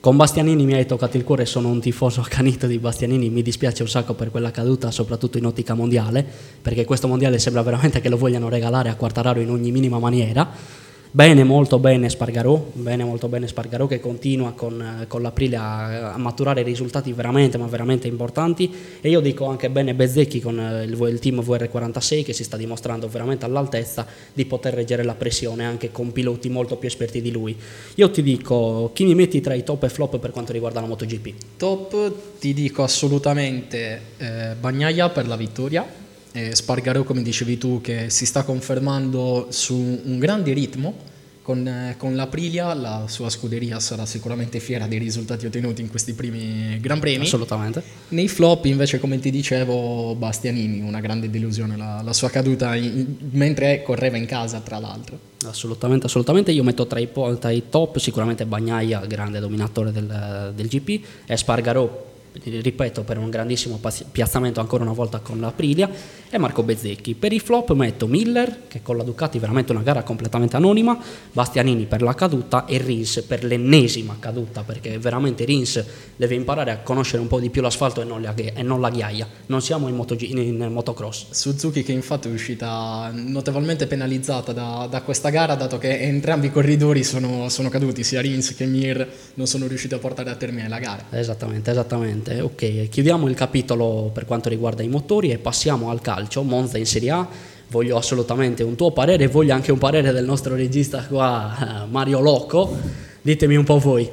Con 0.00 0.16
Bastianini 0.16 0.64
mi 0.64 0.74
hai 0.74 0.84
toccato 0.84 1.16
il 1.16 1.24
cuore, 1.24 1.46
sono 1.46 1.68
un 1.68 1.80
tifoso 1.80 2.20
accanito 2.22 2.66
di 2.66 2.78
Bastianini, 2.78 3.30
mi 3.30 3.42
dispiace 3.42 3.82
un 3.82 3.88
sacco 3.88 4.14
per 4.14 4.30
quella 4.30 4.50
caduta, 4.50 4.90
soprattutto 4.90 5.38
in 5.38 5.46
ottica 5.46 5.74
mondiale, 5.74 6.26
perché 6.60 6.84
questo 6.84 7.06
mondiale 7.06 7.38
sembra 7.38 7.62
veramente 7.62 8.00
che 8.00 8.08
lo 8.08 8.16
vogliano 8.16 8.48
regalare 8.48 8.88
a 8.88 8.96
Quartararo 8.96 9.40
in 9.40 9.50
ogni 9.50 9.70
minima 9.70 9.98
maniera 9.98 10.82
Bene, 11.16 11.44
molto 11.44 11.78
bene 11.78 12.08
Spargarò, 12.08 12.72
bene, 12.72 13.04
molto 13.04 13.28
bene 13.28 13.46
Spargarò 13.46 13.86
che 13.86 14.00
continua 14.00 14.50
con, 14.50 14.82
eh, 15.02 15.06
con 15.06 15.22
l'Aprilia 15.22 15.62
a, 15.62 16.12
a, 16.14 16.18
maturare 16.18 16.64
risultati 16.64 17.12
veramente, 17.12 17.56
ma 17.56 17.68
veramente 17.68 18.08
importanti 18.08 18.68
e 19.00 19.10
io 19.10 19.20
dico 19.20 19.44
anche 19.44 19.70
bene 19.70 19.94
Bezzecchi 19.94 20.40
con 20.40 20.58
eh, 20.58 20.82
il, 20.82 21.00
il, 21.00 21.18
team 21.20 21.38
VR46 21.38 22.24
che 22.24 22.32
si 22.32 22.42
sta 22.42 22.56
dimostrando 22.56 23.06
veramente 23.06 23.44
all'altezza 23.44 24.04
di 24.32 24.44
poter 24.44 24.74
reggere 24.74 25.04
la 25.04 25.14
pressione 25.14 25.64
anche 25.64 25.92
con 25.92 26.10
piloti 26.10 26.48
molto 26.48 26.74
più 26.78 26.88
esperti 26.88 27.22
di 27.22 27.30
lui. 27.30 27.56
Io 27.94 28.10
ti 28.10 28.20
dico, 28.20 28.90
chi 28.92 29.04
mi 29.04 29.14
metti 29.14 29.40
tra 29.40 29.54
i 29.54 29.62
top 29.62 29.84
e 29.84 29.90
flop 29.90 30.18
per 30.18 30.32
quanto 30.32 30.50
riguarda 30.50 30.80
la 30.80 30.88
MotoGP? 30.88 31.34
Top 31.56 32.12
ti 32.40 32.52
dico 32.52 32.82
assolutamente 32.82 34.00
eh, 34.16 34.54
Bagnaia 34.58 35.10
per 35.10 35.28
la 35.28 35.36
vittoria, 35.36 35.86
eh, 36.34 36.54
Spargaro, 36.54 37.04
come 37.04 37.22
dicevi 37.22 37.56
tu, 37.56 37.80
che 37.80 38.10
si 38.10 38.26
sta 38.26 38.42
confermando 38.42 39.46
su 39.50 39.74
un 39.76 40.18
grande 40.18 40.52
ritmo. 40.52 41.12
Con, 41.42 41.68
eh, 41.68 41.94
con 41.98 42.16
l'Aprilia 42.16 42.72
la 42.72 43.04
sua 43.06 43.28
scuderia 43.28 43.78
sarà 43.78 44.06
sicuramente 44.06 44.60
fiera 44.60 44.86
dei 44.86 44.98
risultati 44.98 45.44
ottenuti 45.44 45.82
in 45.82 45.90
questi 45.90 46.14
primi 46.14 46.80
Gran 46.80 46.98
Premi. 46.98 47.24
Assolutamente. 47.24 47.82
Nei 48.08 48.28
flop 48.28 48.64
invece, 48.64 48.98
come 48.98 49.20
ti 49.20 49.30
dicevo, 49.30 50.14
Bastianini, 50.16 50.80
una 50.80 51.00
grande 51.00 51.30
delusione, 51.30 51.76
la, 51.76 52.00
la 52.02 52.12
sua 52.14 52.30
caduta 52.30 52.74
in, 52.74 53.16
mentre 53.30 53.82
correva 53.82 54.16
in 54.16 54.26
casa, 54.26 54.60
tra 54.60 54.78
l'altro. 54.78 55.18
Assolutamente, 55.44 56.06
assolutamente. 56.06 56.50
Io 56.50 56.64
metto 56.64 56.86
tra 56.86 56.98
i, 56.98 57.08
tra 57.38 57.50
i 57.50 57.64
top 57.68 57.98
sicuramente 57.98 58.46
Bagnaia, 58.46 59.00
grande 59.06 59.38
dominatore 59.38 59.92
del, 59.92 60.52
del 60.54 60.66
GP, 60.66 61.04
e 61.26 61.36
Spargaro 61.36 62.13
ripeto 62.42 63.02
per 63.02 63.18
un 63.18 63.30
grandissimo 63.30 63.80
piazzamento 64.10 64.60
ancora 64.60 64.82
una 64.82 64.92
volta 64.92 65.20
con 65.20 65.40
l'Aprilia 65.40 65.88
e 66.28 66.38
Marco 66.38 66.62
Bezzecchi. 66.62 67.14
Per 67.14 67.32
i 67.32 67.38
flop 67.38 67.72
metto 67.74 68.06
Miller 68.06 68.62
che 68.66 68.82
con 68.82 68.96
la 68.96 69.04
Ducati 69.04 69.38
veramente 69.38 69.72
una 69.72 69.82
gara 69.82 70.02
completamente 70.02 70.56
anonima 70.56 70.98
Bastianini 71.32 71.84
per 71.84 72.02
la 72.02 72.14
caduta 72.14 72.64
e 72.64 72.78
Rins 72.78 73.22
per 73.26 73.44
l'ennesima 73.44 74.16
caduta 74.18 74.62
perché 74.62 74.98
veramente 74.98 75.44
Rins 75.44 75.84
deve 76.16 76.34
imparare 76.34 76.72
a 76.72 76.78
conoscere 76.78 77.22
un 77.22 77.28
po' 77.28 77.38
di 77.38 77.50
più 77.50 77.62
l'asfalto 77.62 78.00
e 78.00 78.04
non 78.04 78.20
la, 78.20 78.34
e 78.34 78.62
non 78.62 78.80
la 78.80 78.90
ghiaia. 78.90 79.28
Non 79.46 79.62
siamo 79.62 79.88
in, 79.88 79.94
moto, 79.94 80.16
in, 80.18 80.68
motocross. 80.70 81.30
Suzuki 81.30 81.82
che 81.82 81.92
infatti 81.92 82.28
è 82.28 82.32
uscita 82.32 83.12
notevolmente 83.14 83.86
penalizzata 83.86 84.52
da, 84.52 84.88
da 84.90 85.02
questa 85.02 85.28
gara 85.30 85.54
dato 85.54 85.78
che 85.78 86.00
entrambi 86.00 86.46
i 86.46 86.50
corridori 86.50 87.04
sono, 87.04 87.48
sono 87.48 87.68
caduti 87.68 88.02
sia 88.02 88.20
Rins 88.20 88.54
che 88.54 88.66
Mir 88.66 89.06
non 89.34 89.46
sono 89.46 89.66
riusciti 89.66 89.94
a 89.94 89.98
portare 89.98 90.30
a 90.30 90.34
termine 90.34 90.68
la 90.68 90.78
gara. 90.78 91.04
Esattamente 91.10 91.70
esattamente 91.70 92.23
Esattamente, 92.24 92.40
ok, 92.40 92.88
chiudiamo 92.88 93.28
il 93.28 93.34
capitolo 93.34 94.10
per 94.12 94.24
quanto 94.24 94.48
riguarda 94.48 94.82
i 94.82 94.88
motori 94.88 95.30
e 95.30 95.38
passiamo 95.38 95.90
al 95.90 96.00
calcio, 96.00 96.42
Monza 96.42 96.78
in 96.78 96.86
Serie 96.86 97.10
A, 97.10 97.28
voglio 97.68 97.98
assolutamente 97.98 98.62
un 98.62 98.76
tuo 98.76 98.92
parere 98.92 99.24
e 99.24 99.28
voglio 99.28 99.52
anche 99.52 99.70
un 99.70 99.78
parere 99.78 100.10
del 100.10 100.24
nostro 100.24 100.54
regista 100.54 101.04
qua, 101.06 101.86
Mario 101.90 102.20
Loco, 102.20 102.74
ditemi 103.20 103.56
un 103.56 103.64
po' 103.64 103.78
voi. 103.78 104.10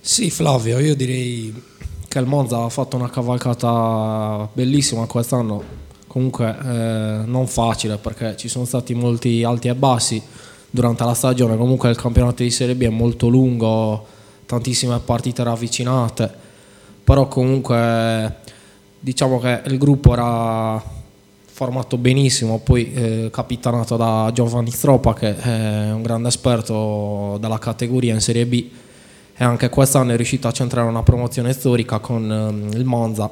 Sì 0.00 0.30
Flavio, 0.30 0.80
io 0.80 0.96
direi 0.96 1.54
che 2.08 2.18
il 2.18 2.26
Monza 2.26 2.60
ha 2.64 2.68
fatto 2.68 2.96
una 2.96 3.08
cavalcata 3.08 4.48
bellissima 4.52 5.06
quest'anno, 5.06 5.62
comunque 6.08 6.56
eh, 6.60 7.22
non 7.24 7.46
facile 7.46 7.98
perché 7.98 8.36
ci 8.36 8.48
sono 8.48 8.64
stati 8.64 8.94
molti 8.94 9.44
alti 9.44 9.68
e 9.68 9.74
bassi 9.76 10.20
durante 10.68 11.04
la 11.04 11.14
stagione, 11.14 11.56
comunque 11.56 11.90
il 11.90 11.96
campionato 11.96 12.42
di 12.42 12.50
Serie 12.50 12.74
B 12.74 12.82
è 12.82 12.88
molto 12.88 13.28
lungo, 13.28 14.04
tantissime 14.46 14.98
partite 14.98 15.44
ravvicinate 15.44 16.39
però 17.02 17.28
comunque 17.28 18.36
diciamo 18.98 19.38
che 19.38 19.62
il 19.66 19.78
gruppo 19.78 20.12
era 20.12 20.82
formato 21.44 21.98
benissimo, 21.98 22.58
poi 22.58 22.92
eh, 22.92 23.30
capitanato 23.30 23.96
da 23.96 24.30
Giovanni 24.32 24.70
Stroppa 24.70 25.12
che 25.12 25.36
è 25.36 25.90
un 25.92 26.02
grande 26.02 26.28
esperto 26.28 27.36
della 27.38 27.58
categoria 27.58 28.14
in 28.14 28.20
Serie 28.20 28.46
B 28.46 28.70
e 29.36 29.44
anche 29.44 29.68
quest'anno 29.68 30.12
è 30.12 30.16
riuscito 30.16 30.48
a 30.48 30.52
centrare 30.52 30.86
una 30.86 31.02
promozione 31.02 31.52
storica 31.52 31.98
con 31.98 32.70
eh, 32.72 32.76
il 32.76 32.84
Monza, 32.84 33.30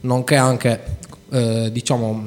nonché 0.00 0.36
anche 0.36 0.98
eh, 1.30 1.70
diciamo, 1.72 2.24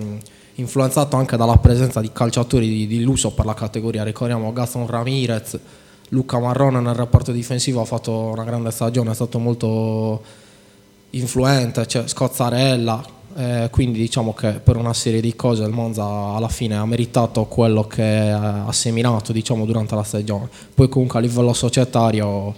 influenzato 0.55 1.15
anche 1.17 1.35
dalla 1.35 1.57
presenza 1.57 1.99
di 1.99 2.11
calciatori 2.13 2.67
di, 2.67 2.87
di 2.87 3.01
lusso 3.01 3.31
per 3.31 3.45
la 3.45 3.53
categoria, 3.53 4.03
ricordiamo 4.03 4.53
Gaston 4.53 4.87
Ramirez, 4.87 5.59
Luca 6.13 6.39
Marrone 6.39 6.81
nel 6.81 6.93
reparto 6.93 7.31
difensivo 7.31 7.81
ha 7.81 7.85
fatto 7.85 8.11
una 8.11 8.43
grande 8.43 8.71
stagione, 8.71 9.11
è 9.11 9.13
stato 9.13 9.39
molto 9.39 10.21
influente, 11.11 11.87
cioè 11.87 12.05
Scozzarella, 12.05 13.03
eh, 13.37 13.69
quindi 13.71 13.99
diciamo 13.99 14.33
che 14.33 14.51
per 14.53 14.75
una 14.75 14.93
serie 14.93 15.21
di 15.21 15.35
cose 15.37 15.63
il 15.63 15.71
Monza 15.71 16.03
alla 16.03 16.49
fine 16.49 16.75
ha 16.75 16.85
meritato 16.85 17.45
quello 17.45 17.85
che 17.85 18.29
ha 18.29 18.71
seminato 18.73 19.31
diciamo, 19.31 19.65
durante 19.65 19.95
la 19.95 20.03
stagione. 20.03 20.49
Poi 20.73 20.89
comunque 20.89 21.19
a 21.19 21.21
livello 21.21 21.53
societario 21.53 22.53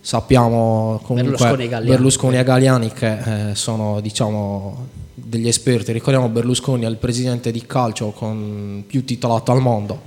sappiamo 0.00 1.00
comunque 1.04 1.30
Berlusconi 1.30 1.64
e 1.64 1.68
Galliani, 1.68 1.96
Berlusconi 1.96 2.36
e 2.36 2.42
Galliani 2.44 2.92
che 2.92 3.50
eh, 3.50 3.54
sono 3.54 4.00
diciamo, 4.00 4.88
degli 5.14 5.48
esperti. 5.48 5.90
Ricordiamo 5.90 6.28
Berlusconi 6.28 6.84
è 6.84 6.88
il 6.88 6.96
presidente 6.96 7.50
di 7.50 7.64
calcio 7.64 8.10
con 8.10 8.84
più 8.86 9.06
titolato 9.06 9.52
al 9.52 9.62
mondo, 9.62 9.98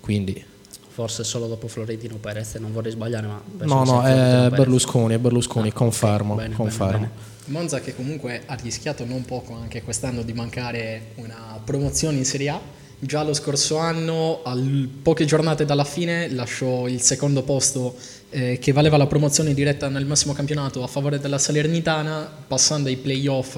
quindi 0.00 0.48
forse 0.90 1.22
solo 1.22 1.46
dopo 1.46 1.68
Florentino 1.68 2.16
Perez, 2.16 2.56
non 2.56 2.72
vorrei 2.72 2.90
sbagliare, 2.90 3.26
ma 3.26 3.40
no, 3.60 3.84
no, 3.84 4.02
è 4.02 4.48
Berlusconi, 4.50 5.14
è 5.14 5.18
Berlusconi, 5.18 5.68
ah, 5.68 5.72
confermo, 5.72 6.34
okay, 6.34 6.44
bene, 6.44 6.56
confermo. 6.56 6.90
Bene, 6.90 7.10
bene. 7.14 7.28
Monza 7.46 7.80
che 7.80 7.94
comunque 7.94 8.42
ha 8.46 8.54
rischiato 8.54 9.04
non 9.04 9.24
poco 9.24 9.54
anche 9.54 9.82
quest'anno 9.82 10.22
di 10.22 10.32
mancare 10.32 11.12
una 11.16 11.60
promozione 11.64 12.18
in 12.18 12.24
Serie 12.24 12.48
A. 12.50 12.60
Già 12.98 13.22
lo 13.22 13.32
scorso 13.32 13.78
anno, 13.78 14.42
a 14.42 14.54
poche 15.02 15.24
giornate 15.24 15.64
dalla 15.64 15.84
fine, 15.84 16.28
lasciò 16.28 16.86
il 16.86 17.00
secondo 17.00 17.42
posto 17.42 17.96
eh, 18.28 18.58
che 18.58 18.72
valeva 18.72 18.96
la 18.98 19.06
promozione 19.06 19.54
diretta 19.54 19.88
nel 19.88 20.04
massimo 20.04 20.34
campionato 20.34 20.82
a 20.82 20.86
favore 20.86 21.18
della 21.18 21.38
Salernitana, 21.38 22.30
passando 22.46 22.88
ai 22.88 22.96
playoff 22.96 23.56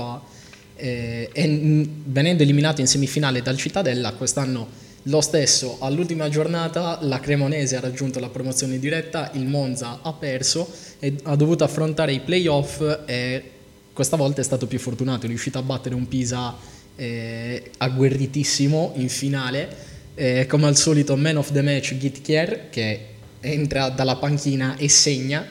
eh, 0.77 1.29
e 1.33 1.89
venendo 2.05 2.43
eliminato 2.43 2.81
in 2.81 2.87
semifinale 2.87 3.43
dal 3.43 3.57
Cittadella. 3.57 4.12
Quest'anno 4.12 4.81
lo 5.06 5.21
stesso, 5.21 5.78
all'ultima 5.80 6.28
giornata 6.28 6.99
la 7.02 7.18
Cremonese 7.18 7.76
ha 7.76 7.80
raggiunto 7.80 8.21
la 8.21 8.28
promozione 8.28 8.78
diretta, 8.78 9.30
il 9.35 9.47
Monza 9.47 9.99
ha 10.00 10.12
perso 10.12 10.68
e 11.00 11.16
ha 11.25 11.35
dovuto 11.35 11.64
affrontare 11.64 12.12
i 12.12 12.21
playoff 12.21 12.80
e 13.06 13.50
questa 13.92 14.16
volta 14.16 14.40
è 14.40 14.44
stato 14.44 14.68
più 14.68 14.78
fortunato, 14.78 15.25
è 15.26 15.28
riuscito 15.28 15.59
a 15.59 15.62
battere 15.62 15.97
un 15.97 16.06
Pisa 16.06 16.54
eh, 16.94 17.71
agguerritissimo 17.78 18.92
in 18.97 19.09
finale, 19.09 19.76
eh, 20.14 20.47
come 20.47 20.66
al 20.66 20.76
solito 20.76 21.16
man 21.16 21.37
of 21.37 21.50
the 21.50 21.62
match 21.62 21.97
Gitkier 21.97 22.68
che 22.71 23.06
entra 23.40 23.88
dalla 23.88 24.16
panchina 24.16 24.76
e 24.76 24.88
segna, 24.88 25.44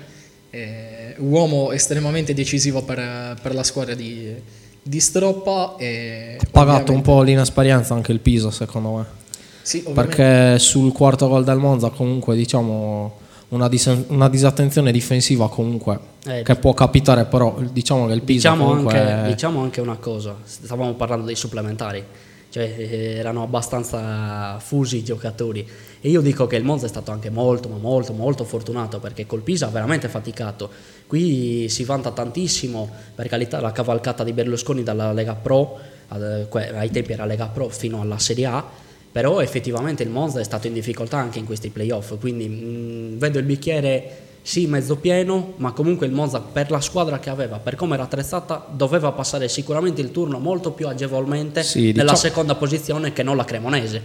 eh, 0.50 1.14
uomo 1.18 1.74
estremamente 1.74 2.34
decisivo 2.34 2.84
per, 2.84 3.38
per 3.42 3.54
la 3.54 3.64
squadra 3.64 3.96
di, 3.96 4.34
di 4.82 5.00
Stroppa. 5.02 5.76
ha 5.76 6.48
pagato 6.50 6.94
un 6.94 7.02
po' 7.02 7.22
l'inesperienza 7.22 7.94
anche 7.94 8.14
il 8.14 8.22
Pisa 8.22 8.50
secondo 8.50 8.96
me. 8.96 9.20
Sì, 9.62 9.84
perché 9.94 10.58
sul 10.60 10.92
quarto 10.92 11.28
gol 11.28 11.44
del 11.44 11.58
Monza 11.58 11.90
comunque 11.90 12.36
diciamo 12.36 13.20
una, 13.50 13.68
dis- 13.68 14.06
una 14.08 14.30
disattenzione 14.30 14.92
difensiva 14.92 15.50
comunque 15.50 16.00
eh, 16.26 16.42
che 16.42 16.56
può 16.56 16.74
capitare 16.74 17.26
però 17.26 17.58
diciamo 17.72 18.08
che 18.08 18.14
il 18.14 18.22
Pisa 18.22 18.50
diciamo 18.50 18.70
comunque 18.70 19.00
anche, 19.00 19.32
diciamo 19.32 19.62
anche 19.62 19.82
una 19.82 19.98
cosa 19.98 20.36
stavamo 20.44 20.94
parlando 20.94 21.26
dei 21.26 21.36
supplementari 21.36 22.04
cioè 22.52 22.64
eh, 22.78 23.16
erano 23.16 23.44
abbastanza 23.44 24.60
fusi 24.60 24.98
i 24.98 25.04
giocatori. 25.04 25.66
E 26.02 26.10
io 26.10 26.20
dico 26.20 26.48
che 26.48 26.58
il 26.58 26.66
Monza 26.66 26.86
è 26.86 26.90
stato 26.90 27.12
anche 27.12 27.30
molto 27.30 27.70
ma 27.70 27.78
molto 27.78 28.12
molto 28.12 28.44
fortunato 28.44 29.00
perché 29.00 29.26
col 29.26 29.42
Pisa 29.42 29.68
ha 29.68 29.70
veramente 29.70 30.10
faticato. 30.10 30.70
Qui 31.08 31.70
si 31.70 31.86
vanta 31.86 32.12
tantissimo 32.12 32.90
per 33.16 33.30
carità 33.30 33.62
la 33.62 33.72
cavalcata 33.72 34.26
di 34.26 34.34
Berlusconi 34.34 34.84
dalla 34.84 35.14
Lega 35.14 35.34
Pro 35.34 35.80
ai 36.10 36.92
tempi 36.92 37.14
era 37.14 37.24
Lega 37.24 37.48
Pro 37.48 37.70
fino 37.70 38.02
alla 38.02 38.20
Serie 38.20 38.46
A 38.46 38.66
però 39.12 39.42
effettivamente 39.42 40.04
il 40.04 40.10
Monza 40.10 40.40
è 40.40 40.44
stato 40.44 40.68
in 40.68 40.74
difficoltà 40.74 41.18
anche 41.18 41.40
in 41.40 41.46
questi 41.46 41.70
playoff 41.70 42.18
quindi 42.20 42.48
mh, 42.48 42.54
mm, 42.54 43.18
vedo 43.18 43.40
il 43.40 43.46
bicchiere 43.46 44.30
sì 44.42 44.66
mezzo 44.66 44.96
pieno, 44.96 45.54
ma 45.58 45.72
comunque 45.72 46.08
il 46.08 46.14
Monza 46.14 46.40
per 46.40 46.72
la 46.72 46.82
squadra 46.82 47.20
che 47.20 47.30
aveva, 47.30 47.60
per 47.60 47.76
come 47.76 47.94
era 47.94 48.04
attrezzata, 48.04 48.66
doveva 48.72 49.12
passare 49.12 49.48
sicuramente 49.48 50.02
il 50.02 50.12
turno 50.12 50.40
molto 50.40 50.72
più 50.72 50.88
agevolmente 50.88 51.64
sì, 51.64 51.80
diciamo, 51.80 51.98
nella 51.98 52.16
seconda 52.16 52.56
posizione 52.56 53.14
che 53.14 53.24
non 53.24 53.36
la 53.36 53.46
Cremonese. 53.46 54.02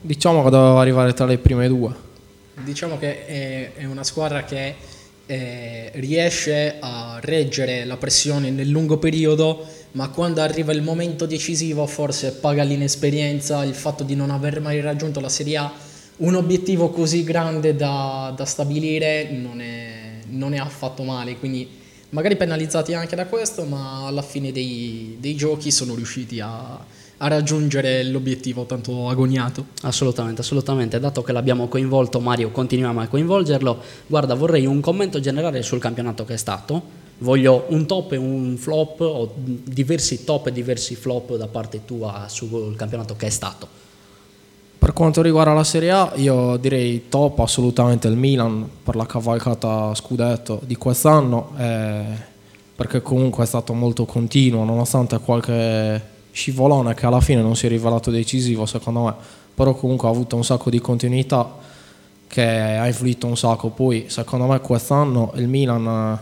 Diciamo 0.00 0.44
che 0.44 0.50
doveva 0.50 0.80
arrivare 0.80 1.14
tra 1.14 1.24
le 1.24 1.38
prime 1.38 1.68
due. 1.68 2.10
Diciamo 2.62 2.98
che 2.98 3.24
è, 3.24 3.72
è 3.74 3.84
una 3.84 4.04
squadra 4.04 4.44
che 4.44 4.74
eh, 5.24 5.90
riesce 5.94 6.76
a 6.78 7.18
reggere 7.22 7.84
la 7.84 7.96
pressione 7.96 8.50
nel 8.50 8.68
lungo 8.68 8.98
periodo, 8.98 9.66
ma 9.92 10.08
quando 10.08 10.40
arriva 10.40 10.72
il 10.72 10.82
momento 10.82 11.26
decisivo 11.26 11.86
forse 11.86 12.32
paga 12.32 12.62
l'inesperienza, 12.62 13.64
il 13.64 13.74
fatto 13.74 14.04
di 14.04 14.14
non 14.14 14.30
aver 14.30 14.60
mai 14.60 14.80
raggiunto 14.80 15.20
la 15.20 15.28
Serie 15.28 15.56
A 15.56 15.72
un 16.14 16.34
obiettivo 16.34 16.90
così 16.90 17.24
grande 17.24 17.74
da, 17.74 18.32
da 18.36 18.44
stabilire 18.44 19.30
non 19.30 19.60
è, 19.60 20.18
non 20.28 20.54
è, 20.54 20.58
affatto 20.58 21.02
male, 21.02 21.36
quindi 21.36 21.68
magari 22.10 22.36
penalizzati 22.36 22.94
anche 22.94 23.16
da 23.16 23.26
questo, 23.26 23.64
ma 23.64 24.06
alla 24.06 24.22
fine 24.22 24.52
dei, 24.52 25.16
dei 25.18 25.34
giochi 25.34 25.70
sono 25.70 25.94
riusciti 25.94 26.38
a, 26.38 26.78
a 27.16 27.28
raggiungere 27.28 28.04
l'obiettivo 28.04 28.66
tanto 28.66 29.08
agoniato. 29.08 29.66
Assolutamente, 29.82 30.42
assolutamente. 30.42 31.00
Dato 31.00 31.22
che 31.22 31.32
l'abbiamo 31.32 31.66
coinvolto, 31.66 32.20
Mario, 32.20 32.50
continuiamo 32.50 33.00
a 33.00 33.06
coinvolgerlo. 33.06 33.82
Guarda, 34.06 34.34
vorrei 34.34 34.66
un 34.66 34.80
commento 34.80 35.18
generale 35.18 35.62
sul 35.62 35.80
campionato 35.80 36.24
che 36.24 36.34
è 36.34 36.38
stato. 36.38 37.01
Voglio 37.18 37.66
un 37.68 37.86
top 37.86 38.12
e 38.12 38.16
un 38.16 38.56
flop, 38.56 39.00
o 39.00 39.32
diversi 39.36 40.24
top 40.24 40.48
e 40.48 40.52
diversi 40.52 40.96
flop 40.96 41.36
da 41.36 41.46
parte 41.46 41.84
tua 41.84 42.26
sul 42.28 42.74
campionato 42.76 43.14
che 43.16 43.26
è 43.26 43.30
stato. 43.30 43.80
Per 44.78 44.92
quanto 44.92 45.22
riguarda 45.22 45.52
la 45.52 45.62
Serie 45.62 45.92
A, 45.92 46.12
io 46.16 46.56
direi 46.56 47.08
top 47.08 47.38
assolutamente 47.38 48.08
il 48.08 48.16
Milan 48.16 48.68
per 48.82 48.96
la 48.96 49.06
cavalcata 49.06 49.94
scudetto 49.94 50.60
di 50.64 50.74
quest'anno, 50.74 51.52
eh, 51.56 52.02
perché 52.74 53.00
comunque 53.00 53.44
è 53.44 53.46
stato 53.46 53.74
molto 53.74 54.04
continuo, 54.04 54.64
nonostante 54.64 55.20
qualche 55.20 56.10
scivolone 56.32 56.94
che 56.94 57.06
alla 57.06 57.20
fine 57.20 57.42
non 57.42 57.54
si 57.54 57.66
è 57.66 57.68
rivelato 57.68 58.10
decisivo 58.10 58.66
secondo 58.66 59.04
me, 59.04 59.14
però 59.54 59.72
comunque 59.74 60.08
ha 60.08 60.10
avuto 60.10 60.34
un 60.34 60.42
sacco 60.42 60.68
di 60.68 60.80
continuità 60.80 61.58
che 62.26 62.44
ha 62.44 62.86
influito 62.86 63.28
un 63.28 63.36
sacco. 63.36 63.68
Poi 63.68 64.06
secondo 64.08 64.46
me 64.46 64.58
quest'anno 64.60 65.30
il 65.36 65.46
Milan 65.46 66.18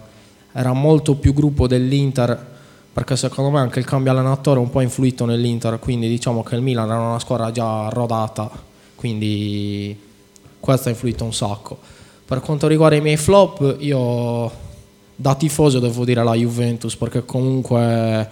era 0.52 0.73
molto 0.73 1.14
più 1.14 1.33
gruppo 1.33 1.66
dell'Inter 1.66 2.49
perché 2.92 3.16
secondo 3.16 3.50
me 3.50 3.61
anche 3.61 3.78
il 3.78 3.85
cambio 3.85 4.11
allenatore 4.11 4.59
un 4.59 4.69
po' 4.69 4.80
influito 4.80 5.25
nell'Inter, 5.25 5.78
quindi 5.78 6.09
diciamo 6.09 6.42
che 6.42 6.57
il 6.57 6.62
Milan 6.62 6.90
era 6.90 7.00
una 7.00 7.19
squadra 7.21 7.52
già 7.52 7.88
rodata, 7.88 8.50
quindi 8.97 9.99
questo 10.59 10.88
ha 10.88 10.90
influito 10.90 11.25
un 11.25 11.33
sacco. 11.33 11.78
Per 12.25 12.40
quanto 12.40 12.66
riguarda 12.66 12.97
i 12.97 13.00
miei 13.00 13.16
flop, 13.16 13.76
io 13.78 14.50
da 15.14 15.35
tifoso 15.35 15.78
devo 15.78 16.04
dire 16.04 16.25
la 16.25 16.35
Juventus, 16.35 16.97
perché 16.97 17.25
comunque 17.25 18.28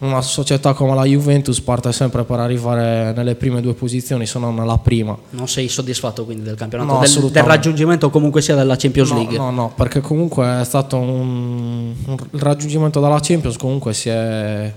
una 0.00 0.22
società 0.22 0.72
come 0.72 0.94
la 0.94 1.04
Juventus 1.04 1.60
parte 1.60 1.92
sempre 1.92 2.24
per 2.24 2.38
arrivare 2.38 3.12
nelle 3.12 3.34
prime 3.34 3.60
due 3.60 3.74
posizioni, 3.74 4.26
se 4.26 4.38
non 4.38 4.54
nella 4.54 4.78
prima. 4.78 5.16
Non 5.30 5.46
sei 5.46 5.68
soddisfatto 5.68 6.24
quindi 6.24 6.42
del 6.42 6.56
campionato, 6.56 6.92
no, 6.92 7.00
del, 7.00 7.30
del, 7.30 7.42
raggiungimento 7.42 8.08
comunque 8.08 8.40
sia 8.40 8.54
della 8.54 8.76
Champions 8.76 9.10
no, 9.10 9.16
League? 9.16 9.36
No, 9.36 9.50
no, 9.50 9.72
perché 9.74 10.00
comunque 10.00 10.60
è 10.60 10.64
stato 10.64 10.96
un, 10.96 11.94
un 12.06 12.16
il 12.30 12.40
raggiungimento 12.40 13.00
della 13.00 13.20
Champions, 13.20 13.56
comunque 13.56 13.92
si 13.92 14.08
è, 14.08 14.72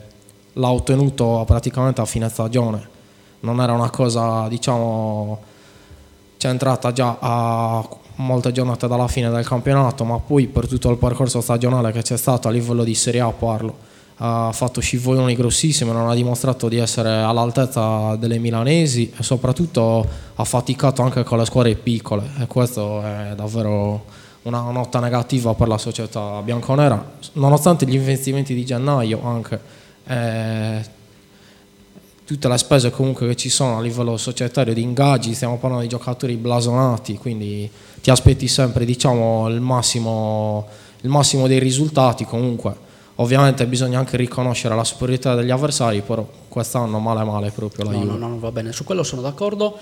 l'ha 0.54 0.72
ottenuto 0.72 1.44
praticamente 1.46 2.02
a 2.02 2.06
fine 2.06 2.28
stagione, 2.28 2.90
non 3.42 3.62
era 3.62 3.72
una 3.72 3.90
cosa 3.90 4.48
diciamo 4.50 5.52
centrata 6.36 6.92
già 6.92 7.18
a 7.22 7.88
molte 8.16 8.52
giornate 8.52 8.88
dalla 8.90 9.08
fine 9.08 9.30
del 9.30 9.48
campionato, 9.48 10.04
ma 10.04 10.20
poi 10.20 10.48
per 10.48 10.68
tutto 10.68 10.90
il 10.90 10.98
percorso 10.98 11.40
stagionale 11.40 11.94
che 11.94 12.02
c'è 12.02 12.18
stato 12.18 12.50
a 12.50 12.52
livello 12.52 12.84
di 12.84 12.94
Serie 12.94 13.22
A 13.22 13.32
parlo 13.32 13.92
ha 14.26 14.54
fatto 14.54 14.80
scivoloni 14.80 15.36
grossissimi, 15.36 15.92
non 15.92 16.10
ha 16.10 16.14
dimostrato 16.14 16.70
di 16.70 16.78
essere 16.78 17.10
all'altezza 17.10 18.16
delle 18.16 18.40
milanesi 18.40 19.12
e 19.18 19.22
soprattutto 19.22 20.08
ha 20.36 20.44
faticato 20.46 21.02
anche 21.02 21.24
con 21.24 21.38
le 21.38 21.46
squadre 21.46 21.76
piccole 21.76 22.24
e 22.40 22.48
questo 22.48 23.02
è 23.02 23.34
davvero 23.36 24.06
una 24.44 24.62
nota 24.72 25.02
negativa 25.02 25.54
per 25.56 25.68
la 25.68 25.78
società 25.78 26.42
bianconera, 26.42 27.16
nonostante 27.34 27.86
gli 27.86 27.96
investimenti 27.96 28.54
di 28.54 28.64
gennaio 28.64 29.22
anche. 29.26 29.60
Eh, 30.06 31.02
tutte 32.24 32.48
le 32.48 32.58
spese 32.58 32.92
comunque 32.92 33.28
che 33.28 33.36
ci 33.36 33.50
sono 33.50 33.80
a 33.80 33.82
livello 33.82 34.16
societario 34.16 34.74
di 34.74 34.82
ingaggi, 34.82 35.34
stiamo 35.34 35.58
parlando 35.58 35.84
di 35.84 35.90
giocatori 35.90 36.38
blasonati, 36.38 37.18
quindi 37.18 37.70
ti 38.02 38.10
aspetti 38.10 38.48
sempre 38.48 38.86
diciamo, 38.86 39.50
il, 39.50 39.60
massimo, 39.60 40.66
il 41.02 41.10
massimo 41.10 41.46
dei 41.48 41.60
risultati 41.60 42.24
comunque 42.24 42.92
Ovviamente 43.24 43.66
bisogna 43.68 44.00
anche 44.00 44.18
riconoscere 44.18 44.76
la 44.76 44.84
superiorità 44.84 45.34
degli 45.34 45.50
avversari, 45.50 46.02
però 46.02 46.28
quest'anno 46.50 47.00
male 47.00 47.24
male 47.24 47.52
proprio 47.52 47.86
la 47.86 47.92
no, 47.92 47.98
Juve. 48.00 48.12
No, 48.12 48.18
no, 48.18 48.28
no, 48.28 48.40
va 48.40 48.52
bene, 48.52 48.74
su 48.74 48.84
quello 48.84 49.02
sono 49.04 49.22
d'accordo. 49.22 49.78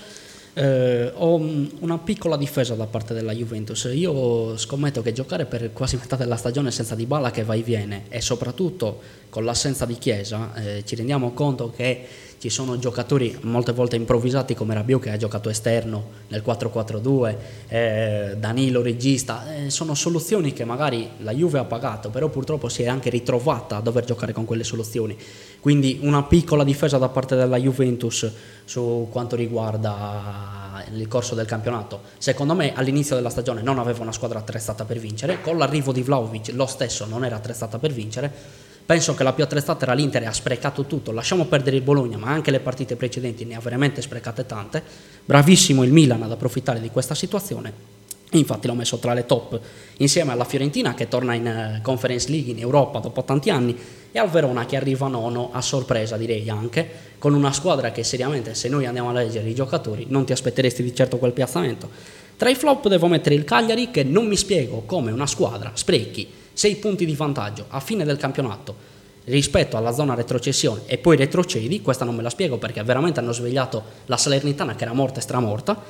Eh, 0.54 1.10
ho 1.16 1.40
una 1.80 1.98
piccola 1.98 2.36
difesa 2.36 2.74
da 2.74 2.86
parte 2.86 3.14
della 3.14 3.32
Juventus. 3.32 3.90
Io 3.92 4.56
scommetto 4.56 5.02
che 5.02 5.12
giocare 5.12 5.46
per 5.46 5.72
quasi 5.72 5.96
metà 5.96 6.14
della 6.14 6.36
stagione 6.36 6.70
senza 6.70 6.94
Dybala 6.94 7.32
che 7.32 7.42
va 7.42 7.54
e 7.54 7.62
viene 7.62 8.04
e 8.10 8.20
soprattutto 8.20 9.00
con 9.28 9.44
l'assenza 9.44 9.86
di 9.86 9.98
Chiesa, 9.98 10.52
eh, 10.54 10.84
ci 10.84 10.94
rendiamo 10.94 11.32
conto 11.32 11.72
che 11.74 12.06
ci 12.42 12.50
sono 12.50 12.76
giocatori 12.76 13.38
molte 13.42 13.70
volte 13.70 13.94
improvvisati 13.94 14.56
come 14.56 14.74
Rabiot 14.74 15.00
che 15.00 15.10
ha 15.10 15.16
giocato 15.16 15.48
esterno 15.48 16.06
nel 16.26 16.42
4-4-2, 16.44 17.36
eh, 17.68 18.34
Danilo 18.36 18.82
regista, 18.82 19.44
eh, 19.54 19.70
sono 19.70 19.94
soluzioni 19.94 20.52
che 20.52 20.64
magari 20.64 21.08
la 21.18 21.32
Juve 21.32 21.60
ha 21.60 21.64
pagato, 21.64 22.10
però 22.10 22.28
purtroppo 22.30 22.68
si 22.68 22.82
è 22.82 22.88
anche 22.88 23.10
ritrovata 23.10 23.76
a 23.76 23.80
dover 23.80 24.04
giocare 24.04 24.32
con 24.32 24.44
quelle 24.44 24.64
soluzioni. 24.64 25.16
Quindi 25.60 26.00
una 26.02 26.24
piccola 26.24 26.64
difesa 26.64 26.98
da 26.98 27.08
parte 27.08 27.36
della 27.36 27.58
Juventus 27.58 28.28
su 28.64 29.06
quanto 29.08 29.36
riguarda 29.36 30.84
il 30.92 31.06
corso 31.06 31.36
del 31.36 31.46
campionato. 31.46 32.00
Secondo 32.18 32.56
me 32.56 32.74
all'inizio 32.74 33.14
della 33.14 33.30
stagione 33.30 33.62
non 33.62 33.78
aveva 33.78 34.02
una 34.02 34.10
squadra 34.10 34.40
attrezzata 34.40 34.84
per 34.84 34.98
vincere, 34.98 35.40
con 35.42 35.58
l'arrivo 35.58 35.92
di 35.92 36.02
Vlaovic 36.02 36.50
lo 36.54 36.66
stesso 36.66 37.06
non 37.06 37.24
era 37.24 37.36
attrezzata 37.36 37.78
per 37.78 37.92
vincere 37.92 38.70
Penso 38.84 39.14
che 39.14 39.22
la 39.22 39.32
più 39.32 39.44
attrezzata 39.44 39.84
era 39.84 39.94
l'Inter 39.94 40.22
e 40.22 40.26
ha 40.26 40.32
sprecato 40.32 40.84
tutto. 40.84 41.12
Lasciamo 41.12 41.44
perdere 41.44 41.76
il 41.76 41.82
Bologna, 41.82 42.18
ma 42.18 42.30
anche 42.30 42.50
le 42.50 42.60
partite 42.60 42.96
precedenti 42.96 43.44
ne 43.44 43.54
ha 43.54 43.60
veramente 43.60 44.02
sprecate 44.02 44.44
tante. 44.44 44.82
Bravissimo 45.24 45.84
il 45.84 45.92
Milan 45.92 46.22
ad 46.22 46.32
approfittare 46.32 46.80
di 46.80 46.90
questa 46.90 47.14
situazione. 47.14 48.00
Infatti 48.38 48.66
l'ho 48.66 48.74
messo 48.74 48.98
tra 48.98 49.12
le 49.12 49.26
top 49.26 49.60
insieme 49.98 50.32
alla 50.32 50.44
Fiorentina 50.44 50.94
che 50.94 51.06
torna 51.06 51.34
in 51.34 51.46
eh, 51.46 51.80
Conference 51.82 52.30
League 52.30 52.50
in 52.50 52.58
Europa 52.58 52.98
dopo 52.98 53.24
tanti 53.24 53.50
anni 53.50 53.76
e 54.10 54.18
al 54.18 54.30
Verona 54.30 54.64
che 54.64 54.76
arriva 54.76 55.06
nono 55.06 55.50
a 55.52 55.60
sorpresa 55.60 56.16
direi 56.16 56.48
anche 56.48 56.88
con 57.18 57.34
una 57.34 57.52
squadra 57.52 57.92
che 57.92 58.02
seriamente 58.02 58.54
se 58.54 58.70
noi 58.70 58.86
andiamo 58.86 59.10
a 59.10 59.12
leggere 59.12 59.50
i 59.50 59.54
giocatori 59.54 60.06
non 60.08 60.24
ti 60.24 60.32
aspetteresti 60.32 60.82
di 60.82 60.94
certo 60.94 61.18
quel 61.18 61.32
piazzamento. 61.32 61.90
Tra 62.38 62.48
i 62.48 62.54
flop 62.54 62.88
devo 62.88 63.06
mettere 63.06 63.34
il 63.34 63.44
Cagliari 63.44 63.90
che 63.90 64.02
non 64.02 64.26
mi 64.26 64.36
spiego 64.36 64.82
come 64.86 65.12
una 65.12 65.26
squadra 65.26 65.72
sprechi 65.74 66.40
6 66.52 66.76
punti 66.76 67.04
di 67.04 67.14
vantaggio 67.14 67.66
a 67.68 67.80
fine 67.80 68.04
del 68.04 68.16
campionato 68.16 68.90
rispetto 69.24 69.76
alla 69.76 69.92
zona 69.92 70.14
retrocessione 70.14 70.82
e 70.86 70.98
poi 70.98 71.16
retrocedi, 71.16 71.80
questa 71.80 72.04
non 72.04 72.14
me 72.14 72.22
la 72.22 72.30
spiego 72.30 72.58
perché 72.58 72.82
veramente 72.82 73.20
hanno 73.20 73.32
svegliato 73.32 73.82
la 74.06 74.16
Salernitana 74.16 74.74
che 74.74 74.82
era 74.82 74.92
morta 74.92 75.20
e 75.20 75.22
stramorta, 75.22 75.80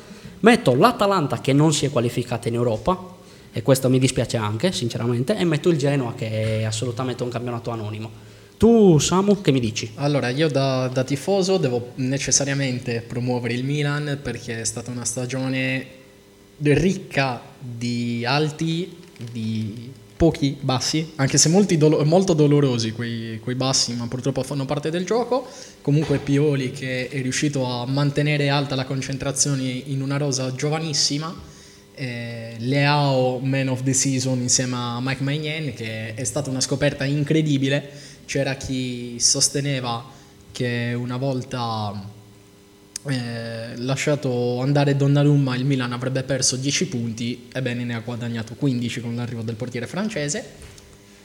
metto 0.40 0.74
l'Atalanta 0.74 1.40
che 1.40 1.52
non 1.52 1.72
si 1.72 1.86
è 1.86 1.90
qualificata 1.90 2.48
in 2.48 2.54
Europa 2.54 3.20
e 3.52 3.62
questo 3.62 3.88
mi 3.88 3.98
dispiace 3.98 4.36
anche 4.36 4.72
sinceramente 4.72 5.36
e 5.36 5.44
metto 5.44 5.68
il 5.68 5.78
Genoa 5.78 6.14
che 6.14 6.60
è 6.60 6.62
assolutamente 6.64 7.22
un 7.22 7.30
campionato 7.30 7.70
anonimo. 7.70 8.30
Tu 8.56 8.98
Samu 8.98 9.40
che 9.40 9.50
mi 9.50 9.60
dici? 9.60 9.90
Allora 9.96 10.28
io 10.28 10.48
da, 10.48 10.88
da 10.88 11.02
tifoso 11.02 11.56
devo 11.56 11.92
necessariamente 11.96 13.00
promuovere 13.00 13.54
il 13.54 13.64
Milan 13.64 14.20
perché 14.22 14.60
è 14.60 14.64
stata 14.64 14.90
una 14.90 15.04
stagione 15.04 15.86
ricca 16.58 17.42
di 17.58 18.24
alti, 18.24 18.96
di 19.32 19.90
pochi 20.22 20.56
bassi, 20.60 21.14
anche 21.16 21.36
se 21.36 21.50
dolo- 21.76 22.04
molto 22.04 22.32
dolorosi 22.32 22.92
quei, 22.92 23.40
quei, 23.42 23.56
bassi, 23.56 23.92
ma 23.94 24.06
purtroppo 24.06 24.44
fanno 24.44 24.64
parte 24.66 24.88
del 24.88 25.04
gioco. 25.04 25.48
Comunque 25.80 26.18
Pioli 26.18 26.70
che 26.70 27.08
è 27.08 27.20
riuscito 27.22 27.66
a 27.66 27.84
mantenere 27.86 28.48
alta 28.48 28.76
la 28.76 28.84
concentrazione 28.84 29.64
in 29.64 30.00
una 30.00 30.18
rosa 30.18 30.54
giovanissima. 30.54 31.34
Eh, 31.96 32.54
Leao 32.58 33.40
Man 33.40 33.66
of 33.66 33.82
the 33.82 33.92
Season 33.92 34.40
insieme 34.40 34.76
a 34.76 35.00
Mike 35.00 35.24
Maignan 35.24 35.74
che 35.74 36.14
è 36.14 36.22
stata 36.22 36.50
una 36.50 36.60
scoperta 36.60 37.02
incredibile. 37.02 37.90
C'era 38.24 38.54
chi 38.54 39.16
sosteneva 39.18 40.08
che 40.52 40.96
una 40.96 41.16
volta 41.16 42.00
eh, 43.06 43.76
lasciato 43.76 44.60
andare 44.60 44.96
Donnarumma 44.96 45.56
il 45.56 45.64
Milan 45.64 45.92
avrebbe 45.92 46.22
perso 46.22 46.56
10 46.56 46.86
punti, 46.86 47.48
ebbene 47.52 47.84
ne 47.84 47.94
ha 47.94 48.00
guadagnato 48.00 48.54
15 48.54 49.00
con 49.00 49.14
l'arrivo 49.16 49.42
del 49.42 49.56
portiere 49.56 49.86
francese. 49.86 50.70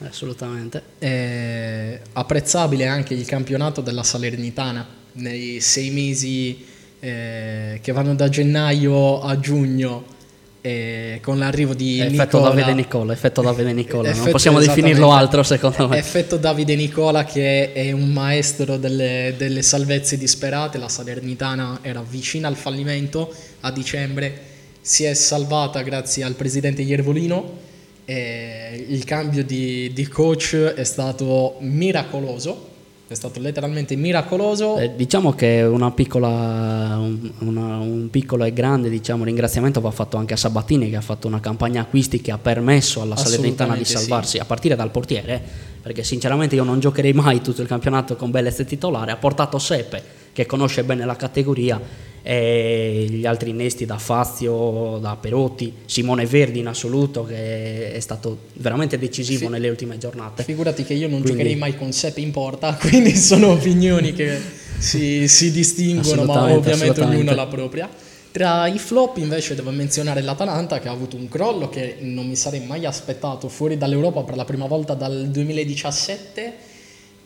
Assolutamente. 0.00 0.82
Eh, 0.98 2.00
apprezzabile 2.12 2.86
anche 2.86 3.14
il 3.14 3.26
campionato 3.26 3.80
della 3.80 4.02
Salernitana 4.02 4.86
nei 5.12 5.60
sei 5.60 5.90
mesi 5.90 6.64
eh, 7.00 7.78
che 7.82 7.92
vanno 7.92 8.14
da 8.14 8.28
gennaio 8.28 9.20
a 9.22 9.38
giugno 9.38 10.16
eh, 10.60 11.20
con 11.22 11.38
l'arrivo 11.38 11.74
di 11.74 12.00
effetto 12.00 12.38
Nicola, 12.38 12.54
Davide 12.54 12.74
Nicola, 12.74 13.12
effetto 13.12 13.42
Davide 13.42 13.72
Nicola, 13.72 14.08
effetto 14.08 14.22
non 14.22 14.32
possiamo 14.32 14.58
definirlo 14.58 15.12
altro 15.12 15.42
secondo 15.42 15.88
me. 15.88 15.98
Effetto 15.98 16.36
Davide 16.36 16.74
Nicola 16.74 17.24
che 17.24 17.72
è 17.72 17.92
un 17.92 18.12
maestro 18.12 18.76
delle, 18.76 19.34
delle 19.36 19.62
salvezze 19.62 20.16
disperate, 20.18 20.78
la 20.78 20.88
Salernitana 20.88 21.78
era 21.82 22.02
vicina 22.06 22.48
al 22.48 22.56
fallimento 22.56 23.32
a 23.60 23.70
dicembre, 23.70 24.40
si 24.80 25.04
è 25.04 25.14
salvata 25.14 25.82
grazie 25.82 26.24
al 26.24 26.34
presidente 26.34 26.82
Iervolino, 26.82 27.66
il 28.06 29.04
cambio 29.04 29.44
di, 29.44 29.92
di 29.92 30.08
coach 30.08 30.54
è 30.54 30.84
stato 30.84 31.56
miracoloso 31.60 32.67
è 33.08 33.14
stato 33.14 33.40
letteralmente 33.40 33.96
miracoloso. 33.96 34.76
Eh, 34.76 34.94
diciamo 34.94 35.32
che 35.32 35.62
una 35.62 35.90
piccola, 35.92 36.98
un, 36.98 37.32
una, 37.38 37.78
un, 37.78 38.08
piccolo 38.10 38.44
e 38.44 38.52
grande 38.52 38.90
diciamo, 38.90 39.24
ringraziamento 39.24 39.80
va 39.80 39.90
fatto 39.90 40.18
anche 40.18 40.34
a 40.34 40.36
Sabatini 40.36 40.90
che 40.90 40.96
ha 40.96 41.00
fatto 41.00 41.26
una 41.26 41.40
campagna 41.40 41.80
acquisti 41.80 42.20
che 42.20 42.30
ha 42.30 42.38
permesso 42.38 43.00
alla 43.00 43.16
Salernitana 43.16 43.76
di 43.76 43.84
salvarsi 43.84 44.32
sì. 44.32 44.38
a 44.38 44.44
partire 44.44 44.76
dal 44.76 44.90
portiere, 44.90 45.42
perché 45.80 46.04
sinceramente 46.04 46.54
io 46.54 46.64
non 46.64 46.80
giocherei 46.80 47.14
mai 47.14 47.40
tutto 47.40 47.62
il 47.62 47.68
campionato 47.68 48.14
con 48.14 48.30
Bellez 48.30 48.62
titolare, 48.66 49.10
ha 49.10 49.16
portato 49.16 49.58
Seppe 49.58 50.16
che 50.32 50.44
conosce 50.44 50.84
bene 50.84 51.06
la 51.06 51.16
categoria 51.16 51.80
e 52.22 53.06
gli 53.08 53.26
altri 53.26 53.50
innesti 53.50 53.86
da 53.86 53.98
Fazio, 53.98 54.98
da 55.00 55.16
Perotti, 55.16 55.72
Simone 55.86 56.26
Verdi 56.26 56.58
in 56.58 56.66
assoluto 56.66 57.24
che 57.24 57.92
è 57.92 58.00
stato 58.00 58.38
veramente 58.54 58.98
decisivo 58.98 59.46
sì. 59.46 59.50
nelle 59.50 59.68
ultime 59.68 59.98
giornate. 59.98 60.42
Figurati 60.42 60.84
che 60.84 60.94
io 60.94 61.08
non 61.08 61.20
quindi... 61.20 61.30
giocherei 61.30 61.56
mai 61.56 61.76
con 61.76 61.92
Sepp 61.92 62.18
in 62.18 62.30
porta, 62.30 62.74
quindi 62.80 63.16
sono 63.16 63.52
opinioni 63.52 64.12
che 64.12 64.38
si, 64.78 65.26
si 65.28 65.50
distinguono, 65.50 66.24
ma 66.24 66.52
ovviamente 66.52 67.00
ognuno 67.00 67.30
ha 67.30 67.34
la 67.34 67.46
propria. 67.46 67.88
Tra 68.30 68.66
i 68.66 68.78
flop 68.78 69.16
invece 69.16 69.54
devo 69.54 69.70
menzionare 69.70 70.20
l'Atalanta 70.20 70.78
che 70.80 70.88
ha 70.88 70.92
avuto 70.92 71.16
un 71.16 71.28
crollo 71.28 71.68
che 71.70 71.96
non 72.00 72.28
mi 72.28 72.36
sarei 72.36 72.60
mai 72.60 72.84
aspettato 72.84 73.48
fuori 73.48 73.78
dall'Europa 73.78 74.22
per 74.22 74.36
la 74.36 74.44
prima 74.44 74.66
volta 74.66 74.94
dal 74.94 75.28
2017 75.30 76.54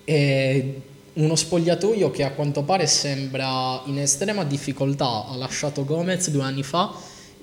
e 0.04 0.80
uno 1.14 1.36
spogliatoio 1.36 2.10
che 2.10 2.22
a 2.22 2.30
quanto 2.30 2.62
pare 2.62 2.86
sembra 2.86 3.82
in 3.86 3.98
estrema 3.98 4.44
difficoltà. 4.44 5.26
Ha 5.26 5.36
lasciato 5.36 5.84
Gomez 5.84 6.30
due 6.30 6.42
anni 6.42 6.62
fa. 6.62 6.92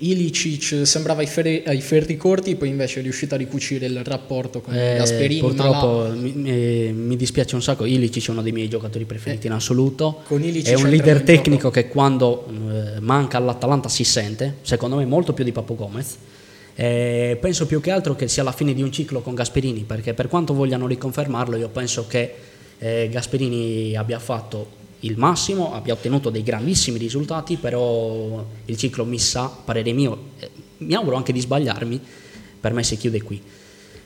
Ilicic 0.02 0.86
sembrava 0.86 1.20
ai 1.20 1.26
ferri, 1.26 1.62
ai 1.66 1.82
ferri 1.82 2.16
corti, 2.16 2.56
poi 2.56 2.68
invece 2.68 3.00
è 3.00 3.02
riuscito 3.02 3.34
a 3.34 3.38
ricucire 3.38 3.84
il 3.84 4.02
rapporto 4.02 4.62
con 4.62 4.74
eh, 4.74 4.96
Gasperini. 4.96 5.40
Purtroppo 5.40 6.04
la... 6.04 6.14
mi, 6.14 6.32
mi, 6.32 7.16
dispiace 7.16 7.54
un 7.54 7.62
sacco. 7.62 7.84
Ilicic 7.84 8.28
è 8.28 8.30
uno 8.30 8.40
dei 8.40 8.52
miei 8.52 8.68
giocatori 8.68 9.04
preferiti 9.04 9.46
eh, 9.46 9.50
in 9.50 9.56
assoluto. 9.56 10.22
è 10.26 10.74
un 10.74 10.88
leader 10.88 11.22
tecnico 11.22 11.70
che 11.70 11.88
quando 11.88 12.46
eh, 12.48 13.00
manca 13.00 13.36
all'Atalanta 13.36 13.90
si 13.90 14.04
sente, 14.04 14.56
secondo 14.62 14.96
me 14.96 15.04
molto 15.04 15.34
più 15.34 15.44
di 15.44 15.52
Papo 15.52 15.74
Gomez. 15.74 16.16
Eh, 16.74 17.36
penso 17.38 17.66
più 17.66 17.82
che 17.82 17.90
altro 17.90 18.16
che 18.16 18.26
sia 18.26 18.42
la 18.42 18.52
fine 18.52 18.72
di 18.72 18.80
un 18.80 18.90
ciclo 18.90 19.20
con 19.20 19.34
Gasperini, 19.34 19.82
perché 19.82 20.14
per 20.14 20.28
quanto 20.28 20.54
vogliano 20.54 20.86
riconfermarlo, 20.86 21.56
io 21.56 21.68
penso 21.68 22.06
che 22.06 22.34
eh, 22.80 23.08
Gasperini 23.10 23.94
abbia 23.94 24.18
fatto 24.18 24.78
il 25.00 25.16
massimo, 25.16 25.72
abbia 25.74 25.94
ottenuto 25.94 26.30
dei 26.30 26.42
grandissimi 26.42 26.98
risultati, 26.98 27.56
però 27.56 28.44
il 28.64 28.76
ciclo 28.76 29.04
mi 29.04 29.18
sa, 29.18 29.48
parere 29.64 29.92
mio, 29.92 30.30
eh, 30.38 30.50
mi 30.78 30.94
auguro 30.94 31.16
anche 31.16 31.32
di 31.32 31.40
sbagliarmi, 31.40 32.00
per 32.60 32.72
me 32.72 32.82
si 32.82 32.96
chiude 32.96 33.22
qui. 33.22 33.40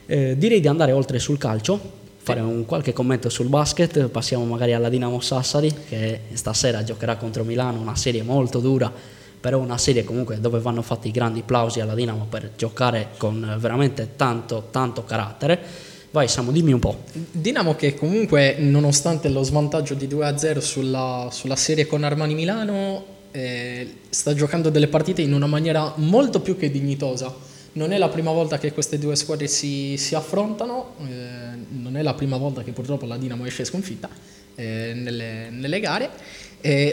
Eh, 0.05 0.37
direi 0.37 0.59
di 0.59 0.67
andare 0.67 0.91
oltre 0.91 1.19
sul 1.19 1.37
calcio, 1.37 2.03
fare 2.17 2.39
un 2.41 2.65
qualche 2.65 2.93
commento 2.93 3.29
sul 3.29 3.47
basket, 3.47 4.07
passiamo 4.07 4.45
magari 4.45 4.73
alla 4.73 4.89
Dinamo 4.89 5.19
Sassari 5.19 5.73
che 5.87 6.21
stasera 6.33 6.83
giocherà 6.83 7.17
contro 7.17 7.43
Milano, 7.43 7.79
una 7.79 7.95
serie 7.95 8.23
molto 8.23 8.59
dura, 8.59 8.91
però 9.39 9.59
una 9.59 9.77
serie 9.77 10.03
comunque 10.03 10.39
dove 10.39 10.59
vanno 10.59 10.81
fatti 10.81 11.11
grandi 11.11 11.41
applausi 11.41 11.79
alla 11.79 11.93
Dinamo 11.93 12.25
per 12.29 12.51
giocare 12.57 13.09
con 13.17 13.57
veramente 13.59 14.15
tanto 14.15 14.67
tanto 14.71 15.03
carattere. 15.03 15.93
Vai 16.15 16.29
Samu, 16.29 16.53
dimmi 16.53 16.71
un 16.71 16.79
po'. 16.79 17.03
Dinamo 17.11 17.75
che 17.75 17.93
comunque, 17.93 18.55
nonostante 18.57 19.27
lo 19.27 19.43
svantaggio 19.43 19.95
di 19.95 20.07
2-0 20.07 20.59
sulla, 20.59 21.27
sulla 21.29 21.57
serie 21.57 21.87
con 21.87 22.05
Armani 22.05 22.33
Milano, 22.33 23.05
eh, 23.31 23.95
sta 24.07 24.33
giocando 24.33 24.69
delle 24.69 24.87
partite 24.87 25.21
in 25.21 25.33
una 25.33 25.45
maniera 25.45 25.91
molto 25.97 26.39
più 26.39 26.55
che 26.55 26.71
dignitosa. 26.71 27.35
Non 27.73 27.91
è 27.91 27.97
la 27.97 28.07
prima 28.07 28.31
volta 28.31 28.57
che 28.57 28.71
queste 28.71 28.97
due 28.97 29.17
squadre 29.17 29.47
si, 29.47 29.97
si 29.97 30.15
affrontano, 30.15 30.93
eh, 31.01 31.57
non 31.71 31.97
è 31.97 32.01
la 32.01 32.13
prima 32.13 32.37
volta 32.37 32.63
che 32.63 32.71
purtroppo 32.71 33.05
la 33.05 33.17
Dinamo 33.17 33.45
esce 33.45 33.65
sconfitta 33.65 34.07
eh, 34.55 34.93
nelle, 34.95 35.49
nelle, 35.49 35.81
gare. 35.81 36.11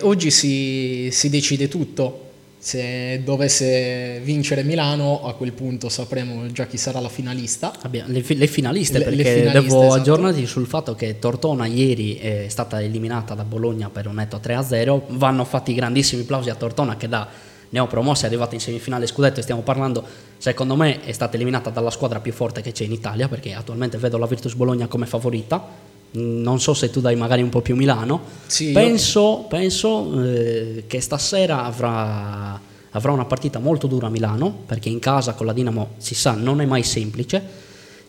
oggi 0.00 0.32
si, 0.32 1.10
si 1.12 1.30
decide 1.30 1.68
tutto 1.68 2.31
se 2.62 3.22
dovesse 3.24 4.20
vincere 4.22 4.62
Milano, 4.62 5.26
a 5.26 5.34
quel 5.34 5.52
punto 5.52 5.88
sapremo 5.88 6.46
già 6.52 6.66
chi 6.66 6.76
sarà 6.76 7.00
la 7.00 7.08
finalista. 7.08 7.72
Abbiamo 7.82 8.12
le, 8.12 8.22
le 8.24 8.46
finaliste, 8.46 8.98
le, 8.98 9.04
perché 9.04 9.22
le 9.24 9.34
finaliste, 9.34 9.60
devo 9.60 9.82
esatto. 9.82 9.94
aggiornarti 9.94 10.46
sul 10.46 10.66
fatto 10.68 10.94
che 10.94 11.18
Tortona 11.18 11.66
ieri 11.66 12.18
è 12.18 12.46
stata 12.46 12.80
eliminata 12.80 13.34
da 13.34 13.42
Bologna 13.42 13.90
per 13.90 14.06
un 14.06 14.14
netto 14.14 14.40
3-0. 14.40 15.00
Vanno 15.08 15.44
fatti 15.44 15.74
grandissimi 15.74 16.22
applausi 16.22 16.50
a 16.50 16.54
Tortona 16.54 16.96
che 16.96 17.08
da 17.08 17.26
neopromossa 17.70 18.24
è 18.24 18.26
arrivata 18.28 18.54
in 18.54 18.60
semifinale 18.60 19.08
scudetto 19.08 19.40
e 19.40 19.42
stiamo 19.42 19.62
parlando, 19.62 20.04
secondo 20.38 20.76
me 20.76 21.02
è 21.02 21.10
stata 21.10 21.34
eliminata 21.34 21.70
dalla 21.70 21.90
squadra 21.90 22.20
più 22.20 22.32
forte 22.32 22.62
che 22.62 22.70
c'è 22.70 22.84
in 22.84 22.92
Italia, 22.92 23.26
perché 23.26 23.54
attualmente 23.54 23.98
vedo 23.98 24.18
la 24.18 24.26
Virtus 24.26 24.54
Bologna 24.54 24.86
come 24.86 25.06
favorita 25.06 25.90
non 26.12 26.60
so 26.60 26.74
se 26.74 26.90
tu 26.90 27.00
dai 27.00 27.16
magari 27.16 27.42
un 27.42 27.48
po' 27.48 27.62
più 27.62 27.76
Milano, 27.76 28.22
sì, 28.46 28.72
penso, 28.72 29.40
io... 29.42 29.46
penso 29.48 30.22
eh, 30.22 30.84
che 30.86 31.00
stasera 31.00 31.64
avrà, 31.64 32.60
avrà, 32.90 33.12
una 33.12 33.24
partita 33.24 33.58
molto 33.58 33.86
dura 33.86 34.08
a 34.08 34.10
Milano, 34.10 34.62
perché 34.66 34.88
in 34.88 34.98
casa 34.98 35.32
con 35.32 35.46
la 35.46 35.52
Dinamo 35.52 35.94
si 35.96 36.14
sa 36.14 36.32
non 36.32 36.60
è 36.60 36.66
mai 36.66 36.82
semplice, 36.82 37.60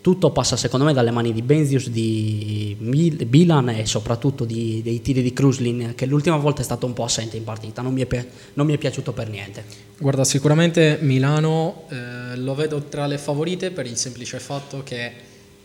tutto 0.01 0.31
passa 0.31 0.57
secondo 0.57 0.85
me 0.85 0.91
dalle 0.91 1.11
mani 1.11 1.31
di 1.31 1.41
Benzius, 1.41 1.87
di 1.87 2.75
Milan 2.79 3.69
e 3.69 3.85
soprattutto 3.85 4.43
di, 4.43 4.81
dei 4.83 5.01
tiri 5.01 5.21
di 5.21 5.31
Kruslin, 5.31 5.93
che 5.95 6.05
l'ultima 6.05 6.35
volta 6.35 6.59
è 6.59 6.65
stato 6.65 6.85
un 6.85 6.91
po' 6.91 7.05
assente 7.05 7.37
in 7.37 7.45
partita, 7.45 7.81
non 7.81 7.93
mi 7.93 8.05
è, 8.05 8.27
non 8.55 8.65
mi 8.65 8.73
è 8.73 8.77
piaciuto 8.77 9.13
per 9.13 9.29
niente. 9.29 9.63
Guarda, 9.97 10.25
sicuramente 10.25 10.97
Milano 10.99 11.83
eh, 11.89 12.35
lo 12.35 12.53
vedo 12.53 12.83
tra 12.83 13.07
le 13.07 13.17
favorite 13.17 13.71
per 13.71 13.85
il 13.85 13.95
semplice 13.95 14.39
fatto 14.39 14.81
che... 14.83 15.11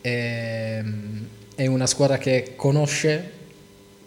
Eh, 0.01 0.85
è 1.59 1.67
una 1.67 1.89
squadra 1.89 2.19
che 2.19 2.53
conosce 2.55 3.33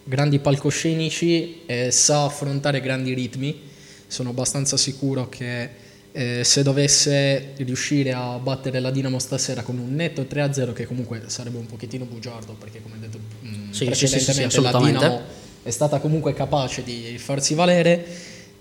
grandi 0.06 0.40
palcoscenici 0.40 1.64
e 1.66 1.92
sa 1.92 2.24
affrontare 2.24 2.80
grandi 2.80 3.14
ritmi. 3.14 3.64
Sono 4.08 4.30
abbastanza 4.30 4.78
sicuro 4.78 5.28
che 5.28 5.70
eh, 6.14 6.46
se 6.46 6.64
dovesse 6.64 7.52
riuscire 7.58 8.14
a 8.14 8.38
battere 8.38 8.80
la 8.80 8.90
Dinamo 8.90 9.20
stasera 9.20 9.64
con 9.64 9.78
un 9.80 9.94
netto 9.94 10.22
3-0, 10.22 10.72
che 10.72 10.86
comunque 10.86 11.24
sarebbe 11.26 11.58
un 11.58 11.66
pochettino 11.66 12.06
bugiardo, 12.06 12.54
perché 12.54 12.82
come 12.82 12.98
detto 12.98 13.20
mh, 13.20 13.48
mm, 13.50 13.72
sì, 13.72 13.84
precedentemente 13.84 14.50
sì, 14.50 14.56
sì, 14.56 14.72
la 14.72 14.80
Dinamo 14.80 15.22
è 15.64 15.70
stata 15.72 16.00
comunque 16.00 16.34
capace 16.34 16.84
di 16.84 17.18
farsi 17.18 17.54
valere, 17.54 18.06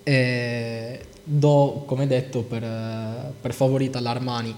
eh, 0.03 1.01
do 1.23 1.85
come 1.87 2.09
detto 2.09 2.43
per, 2.43 3.35
per 3.41 3.55
favorita 3.55 4.01
l'Armani. 4.01 4.53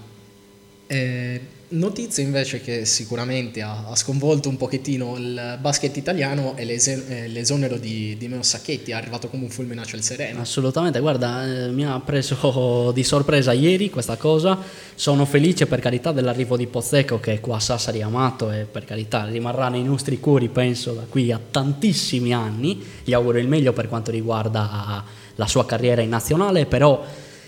Eh, 0.86 1.40
Notizia 1.72 2.22
invece 2.22 2.60
che 2.60 2.84
sicuramente 2.84 3.62
ha, 3.62 3.86
ha, 3.88 3.96
sconvolto 3.96 4.50
un 4.50 4.58
pochettino 4.58 5.16
il 5.16 5.58
basket 5.58 5.96
italiano 5.96 6.54
è 6.54 6.64
l'ese, 6.64 7.26
l'esonero 7.28 7.78
di, 7.78 8.14
di 8.18 8.28
Meo 8.28 8.42
Sacchetti, 8.42 8.90
è 8.90 8.94
arrivato 8.94 9.28
come 9.28 9.44
un 9.44 9.48
fulmine 9.48 9.80
a 9.80 9.84
ciel 9.84 10.02
sereno. 10.02 10.40
Assolutamente, 10.40 11.00
guarda, 11.00 11.46
eh, 11.46 11.68
mi 11.70 11.86
ha 11.86 11.98
preso 12.00 12.90
di 12.94 13.02
sorpresa 13.02 13.52
ieri 13.52 13.88
questa 13.88 14.16
cosa, 14.16 14.58
sono 14.94 15.24
felice 15.24 15.66
per 15.66 15.80
carità 15.80 16.12
dell'arrivo 16.12 16.58
di 16.58 16.66
Pozzecco 16.66 17.20
che 17.20 17.34
è 17.34 17.40
qua 17.40 17.56
a 17.56 17.60
Sassari 17.60 18.02
amato 18.02 18.50
e 18.50 18.66
per 18.70 18.84
carità 18.84 19.24
rimarrà 19.24 19.70
nei 19.70 19.82
nostri 19.82 20.20
cuori 20.20 20.48
penso 20.48 20.92
da 20.92 21.06
qui 21.08 21.32
a 21.32 21.40
tantissimi 21.50 22.34
anni, 22.34 22.84
gli 23.02 23.14
auguro 23.14 23.38
il 23.38 23.48
meglio 23.48 23.72
per 23.72 23.88
quanto 23.88 24.10
riguarda 24.10 25.02
la 25.36 25.46
sua 25.46 25.64
carriera 25.64 26.02
in 26.02 26.10
nazionale, 26.10 26.66
però 26.66 27.02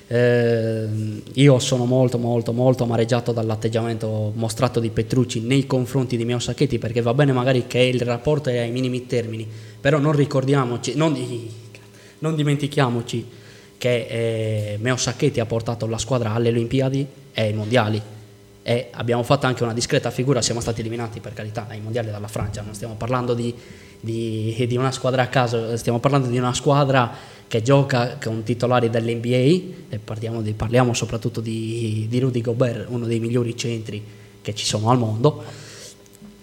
eh, 0.07 0.87
io 1.33 1.59
sono 1.59 1.87
molto 1.87 2.19
molto 2.19 2.53
molto 2.53 2.85
amareggiato 2.85 3.33
dall'atteggiamento 3.33 4.33
mostrato 4.35 4.79
di 4.79 4.91
Petrucci 4.91 5.41
nei 5.41 5.67
confronti 5.67 6.19
di 6.19 6.27
Meo 6.27 6.39
Sacchetti 6.39 6.79
perché 6.79 7.01
va 7.01 7.15
bene 7.15 7.33
magari 7.33 7.67
che 7.67 7.79
il 7.79 8.01
rapporto 8.03 8.51
è 8.51 8.59
ai 8.59 8.71
minimi 8.71 9.07
termini, 9.07 9.49
però 9.81 9.99
non 9.99 10.13
ricordiamoci, 10.13 10.95
non, 10.95 11.17
non 12.19 12.35
dimentichiamoci 12.35 13.27
che 13.79 14.07
eh, 14.09 14.79
Meo 14.81 14.97
Sacchetti 14.97 15.41
ha 15.41 15.47
portato 15.47 15.87
la 15.87 15.99
squadra 15.99 16.33
alle 16.33 16.49
Olimpiadi 16.51 17.07
e 17.33 17.43
ai 17.43 17.53
Mondiali. 17.53 18.01
E 18.67 18.89
abbiamo 18.93 19.23
fatto 19.23 19.45
anche 19.45 19.63
una 19.63 19.75
discreta 19.75 20.11
figura, 20.11 20.41
siamo 20.41 20.61
stati 20.61 20.81
eliminati 20.81 21.21
per 21.21 21.35
carità 21.35 21.67
ai 21.69 21.81
mondiali 21.83 22.11
dalla 22.11 22.29
Francia, 22.29 22.63
non 22.63 22.73
stiamo 22.73 22.95
parlando 22.95 23.35
di, 23.35 23.55
di, 24.01 24.65
di 24.67 24.77
una 24.79 24.91
squadra 24.91 25.21
a 25.21 25.27
caso, 25.27 25.77
stiamo 25.77 25.99
parlando 25.99 26.29
di 26.29 26.39
una 26.39 26.55
squadra 26.55 27.15
che 27.47 27.63
gioca 27.63 28.19
con 28.23 28.43
titolari 28.43 28.91
dell'NBA 28.91 29.73
e 29.89 29.99
parliamo, 30.03 30.43
di, 30.43 30.53
parliamo 30.53 30.95
soprattutto 30.95 31.41
di, 31.41 32.07
di 32.09 32.19
Rudy 32.19 32.41
Gobert, 32.41 32.87
uno 32.89 33.07
dei 33.07 33.21
migliori 33.21 33.57
centri 33.57 34.03
che 34.43 34.55
ci 34.55 34.65
sono 34.65 34.91
al 34.91 34.99
mondo. 34.99 35.63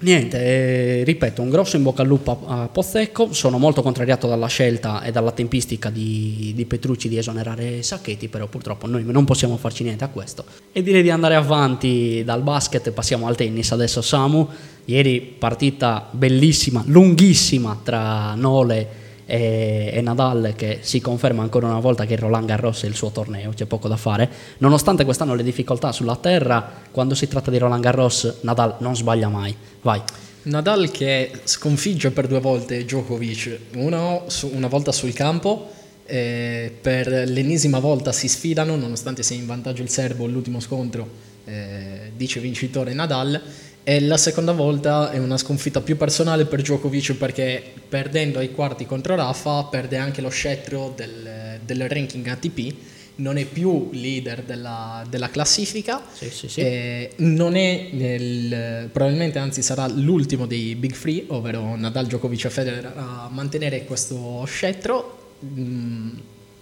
Niente, 0.01 0.39
eh, 0.39 1.03
ripeto, 1.03 1.43
un 1.43 1.51
grosso 1.51 1.75
in 1.75 1.83
bocca 1.83 2.01
al 2.01 2.07
lupo 2.07 2.43
a, 2.47 2.63
a 2.63 2.67
Pozzecco, 2.67 3.33
sono 3.33 3.59
molto 3.59 3.83
contrariato 3.83 4.27
dalla 4.27 4.47
scelta 4.47 5.03
e 5.03 5.11
dalla 5.11 5.31
tempistica 5.31 5.91
di, 5.91 6.53
di, 6.55 6.65
Petrucci 6.65 7.07
di 7.07 7.19
esonerare 7.19 7.83
Sacchetti, 7.83 8.27
però 8.27 8.47
purtroppo 8.47 8.87
noi 8.87 9.03
non 9.03 9.25
possiamo 9.25 9.57
farci 9.57 9.83
niente 9.83 10.03
a 10.03 10.07
questo. 10.07 10.43
E 10.71 10.81
direi 10.81 11.03
di 11.03 11.11
andare 11.11 11.35
avanti 11.35 12.23
dal 12.25 12.41
basket, 12.41 12.89
passiamo 12.89 13.27
al 13.27 13.35
tennis. 13.35 13.71
Adesso 13.71 14.01
Samu, 14.01 14.47
ieri 14.85 15.21
partita 15.21 16.07
bellissima, 16.09 16.81
lunghissima 16.87 17.79
tra 17.83 18.33
Nole 18.33 18.79
e, 18.79 18.87
e, 19.31 20.01
Nadal 20.01 20.53
che 20.57 20.79
si 20.81 20.99
conferma 20.99 21.41
ancora 21.41 21.67
una 21.67 21.79
volta 21.79 22.05
che 22.05 22.17
Roland 22.17 22.45
Garros 22.45 22.83
è 22.83 22.87
il 22.87 22.95
suo 22.95 23.11
torneo, 23.11 23.51
c'è 23.53 23.65
poco 23.65 23.87
da 23.87 23.95
fare. 23.95 24.29
Nonostante 24.57 25.05
quest'anno 25.05 25.35
le 25.35 25.43
difficoltà 25.43 25.93
sulla 25.93 26.17
terra, 26.17 26.81
quando 26.91 27.15
si 27.15 27.29
tratta 27.29 27.49
di 27.49 27.57
Roland 27.57 27.81
Garros 27.81 28.39
Nadal 28.41 28.75
non 28.79 28.93
sbaglia 28.93 29.29
mai. 29.29 29.55
Vai. 29.83 30.01
Nadal 30.43 30.91
che 30.91 31.31
sconfigge 31.45 32.11
per 32.11 32.27
due 32.27 32.41
volte 32.41 32.83
Djokovic, 32.83 33.59
uno 33.75 34.25
una 34.51 34.67
volta 34.67 34.91
sul 34.91 35.13
campo, 35.13 35.69
eh, 36.05 36.73
per 36.81 37.07
l'ennesima 37.07 37.79
volta 37.79 38.11
si 38.11 38.27
sfidano 38.27 38.75
nonostante 38.75 39.23
sia 39.23 39.37
in 39.37 39.45
vantaggio 39.45 39.81
il 39.81 39.89
serbo 39.89 40.25
l'ultimo 40.25 40.59
scontro, 40.59 41.07
eh, 41.45 42.11
dice 42.17 42.41
vincitore 42.41 42.93
Nadal 42.93 43.41
e 43.83 43.99
la 43.99 44.17
seconda 44.17 44.51
volta 44.51 45.11
è 45.11 45.17
una 45.17 45.37
sconfitta 45.37 45.81
più 45.81 45.97
personale 45.97 46.45
per 46.45 46.61
Djokovic 46.61 47.13
perché 47.13 47.63
perdendo 47.89 48.37
ai 48.37 48.51
quarti 48.51 48.85
contro 48.85 49.15
Rafa 49.15 49.63
perde 49.63 49.97
anche 49.97 50.21
lo 50.21 50.29
scettro 50.29 50.93
del, 50.95 51.59
del 51.65 51.89
ranking 51.89 52.27
ATP, 52.27 52.73
non 53.15 53.37
è 53.37 53.45
più 53.45 53.89
leader 53.91 54.43
della, 54.43 55.03
della 55.09 55.29
classifica, 55.29 56.03
sì, 56.13 56.29
sì, 56.29 56.47
sì. 56.47 57.09
non 57.17 57.55
è 57.55 57.89
nel, 57.91 58.89
probabilmente 58.91 59.39
anzi 59.39 59.63
sarà 59.63 59.87
l'ultimo 59.87 60.45
dei 60.45 60.75
Big 60.75 60.93
Free, 60.93 61.25
ovvero 61.27 61.75
Nadal, 61.75 62.05
Djokovic 62.05 62.45
e 62.45 62.49
Federer 62.49 62.93
a 62.95 63.29
mantenere 63.31 63.85
questo 63.85 64.43
scettro 64.45 65.33
mh, 65.39 65.61
mm, 65.61 66.09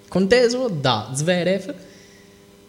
conteso 0.08 0.70
da 0.70 1.12
Zverev 1.14 1.76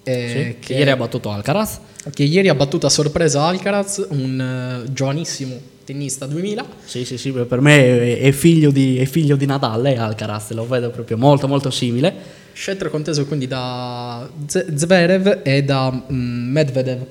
eh, 0.02 0.56
che 0.60 0.74
ieri 0.74 0.90
ha 0.90 0.96
battuto 0.96 1.30
Alcaraz 1.30 1.80
che 2.12 2.22
ieri 2.22 2.48
ha 2.48 2.54
battuto 2.54 2.86
a 2.86 2.90
sorpresa 2.90 3.42
Alcaraz, 3.42 4.06
un 4.08 4.84
uh, 4.86 4.92
giovanissimo 4.92 5.60
tennista 5.84 6.26
2000. 6.26 6.64
Sì, 6.84 7.04
sì, 7.04 7.18
sì, 7.18 7.30
per 7.32 7.60
me 7.60 8.16
è, 8.18 8.32
figlio 8.32 8.70
di, 8.70 8.98
è 8.98 9.04
figlio 9.04 9.36
di 9.36 9.44
Nadal, 9.44 9.84
Alcaraz, 9.84 10.52
lo 10.52 10.66
vedo 10.66 10.90
proprio 10.90 11.18
molto, 11.18 11.46
molto 11.46 11.70
simile. 11.70 12.38
Scettro 12.52 12.90
conteso 12.90 13.26
quindi 13.26 13.46
da 13.46 14.28
Zverev 14.46 15.40
e 15.42 15.62
da 15.62 15.90
mm, 15.90 16.52
Medvedev, 16.52 17.06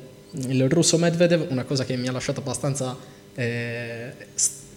il 0.47 0.69
russo 0.69 0.97
Medvedev, 0.97 1.47
una 1.49 1.63
cosa 1.63 1.86
che 1.86 1.95
mi 1.95 2.08
ha 2.08 2.12
lasciato 2.12 2.39
abbastanza 2.39 2.95
eh, 3.36 4.13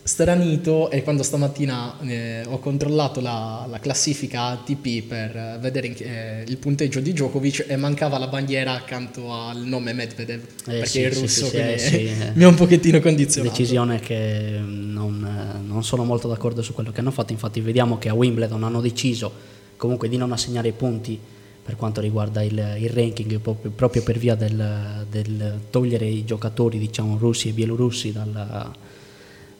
stranito 0.04 0.90
è 0.90 1.04
quando 1.04 1.22
stamattina 1.22 1.96
eh, 2.00 2.42
ho 2.46 2.58
controllato 2.58 3.20
la, 3.20 3.66
la, 3.68 3.78
classifica 3.78 4.46
ATP 4.46 5.02
per 5.06 5.58
vedere 5.60 5.96
eh, 5.96 6.44
il 6.46 6.56
punteggio 6.56 6.98
di 6.98 7.12
Djokovic 7.12 7.66
e 7.68 7.76
mancava 7.76 8.18
la 8.18 8.26
bandiera 8.26 8.72
accanto 8.72 9.32
al 9.32 9.58
nome 9.58 9.92
Medvedev 9.92 10.42
eh 10.42 10.48
perché 10.64 10.86
sì, 10.86 11.02
è 11.02 11.12
russo 11.12 11.46
sì, 11.46 11.58
sì, 11.76 11.88
sì, 11.88 12.14
mi 12.34 12.42
ha 12.42 12.48
un 12.48 12.56
pochettino 12.56 12.98
condizionato. 13.00 13.56
Decisione 13.56 14.00
che 14.00 14.58
non, 14.60 15.62
non, 15.64 15.84
sono 15.84 16.04
molto 16.04 16.26
d'accordo 16.26 16.62
su 16.62 16.74
quello 16.74 16.90
che 16.90 16.98
hanno 16.98 17.12
fatto 17.12 17.32
infatti 17.32 17.60
vediamo 17.60 17.98
che 17.98 18.08
a 18.08 18.14
Wimbledon 18.14 18.64
hanno 18.64 18.80
deciso 18.80 19.32
comunque 19.76 20.08
di 20.08 20.16
non 20.16 20.32
assegnare 20.32 20.68
i 20.68 20.72
punti 20.72 21.18
per 21.64 21.76
quanto 21.76 22.00
riguarda 22.00 22.42
il, 22.42 22.76
il 22.80 22.90
ranking 22.90 23.38
proprio, 23.38 24.02
per 24.02 24.18
via 24.18 24.34
del, 24.34 25.06
del, 25.08 25.60
togliere 25.70 26.06
i 26.06 26.24
giocatori 26.24 26.76
diciamo 26.80 27.16
russi 27.16 27.50
e 27.50 27.52
bielorussi 27.52 28.10
dal 28.10 28.72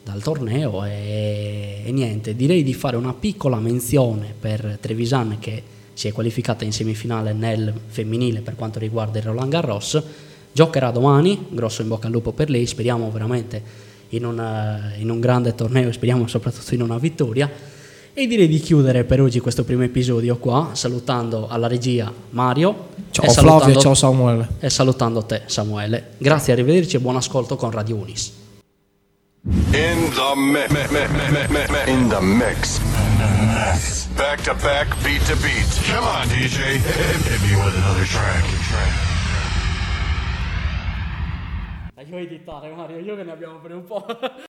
dal 0.03 0.21
torneo 0.21 0.83
e, 0.83 1.81
e, 1.85 1.91
niente, 1.91 2.35
direi 2.35 2.63
di 2.63 2.73
fare 2.73 2.97
una 2.97 3.13
piccola 3.13 3.57
menzione 3.59 4.33
per 4.37 4.77
Trevisan 4.79 5.37
che 5.39 5.63
si 5.93 6.07
è 6.07 6.11
qualificata 6.11 6.65
in 6.65 6.73
semifinale 6.73 7.33
nel 7.33 7.73
femminile 7.87 8.41
per 8.41 8.55
quanto 8.55 8.79
riguarda 8.79 9.19
il 9.19 9.25
Roland 9.25 9.51
Garros, 9.51 10.01
giocherà 10.51 10.91
domani, 10.91 11.47
grosso 11.49 11.81
in 11.81 11.87
bocca 11.87 12.07
al 12.07 12.13
lupo 12.13 12.31
per 12.31 12.49
lei, 12.49 12.65
speriamo 12.65 13.09
veramente 13.11 13.61
in, 14.09 14.25
una, 14.25 14.93
in 14.97 15.09
un 15.09 15.19
grande 15.19 15.55
torneo, 15.55 15.91
speriamo 15.91 16.27
soprattutto 16.27 16.73
in 16.73 16.81
una 16.81 16.97
vittoria 16.97 17.49
e 18.15 18.27
direi 18.27 18.47
di 18.47 18.59
chiudere 18.59 19.05
per 19.05 19.21
oggi 19.21 19.39
questo 19.39 19.63
primo 19.63 19.83
episodio 19.83 20.37
qua, 20.37 20.71
salutando 20.73 21.47
alla 21.47 21.67
regia 21.67 22.13
Mario. 22.31 22.89
Ciao 23.09 23.29
Flavio, 23.31 23.79
ciao 23.79 23.95
Samuele. 23.95 24.49
E 24.59 24.69
salutando 24.69 25.23
te 25.23 25.43
Samuele. 25.45 26.11
Grazie, 26.17 26.53
arrivederci 26.53 26.97
e 26.97 26.99
buon 26.99 27.15
ascolto 27.15 27.55
con 27.55 27.71
Radio 27.71 27.95
Unis. 27.95 28.42
In 29.45 30.09
the 30.15 30.35
mix. 30.37 30.91
In 31.89 32.07
the 32.07 32.21
mix. 32.21 32.79
Back 34.15 34.39
to 34.43 34.53
back, 34.53 34.87
beat 35.03 35.21
to 35.23 35.35
beat. 35.43 35.67
Come 35.85 36.05
on, 36.05 36.27
DJ. 36.27 36.77
Hit 36.79 37.41
me 37.41 37.55
with 37.63 37.75
another 37.75 38.05
track. 38.05 38.43
Mario, 42.75 42.99
io 42.99 43.15
che 43.15 43.23
ne 43.23 43.31
abbiamo 43.31 43.59
per 43.59 43.73
un 43.73 43.83
po'. 43.83 44.05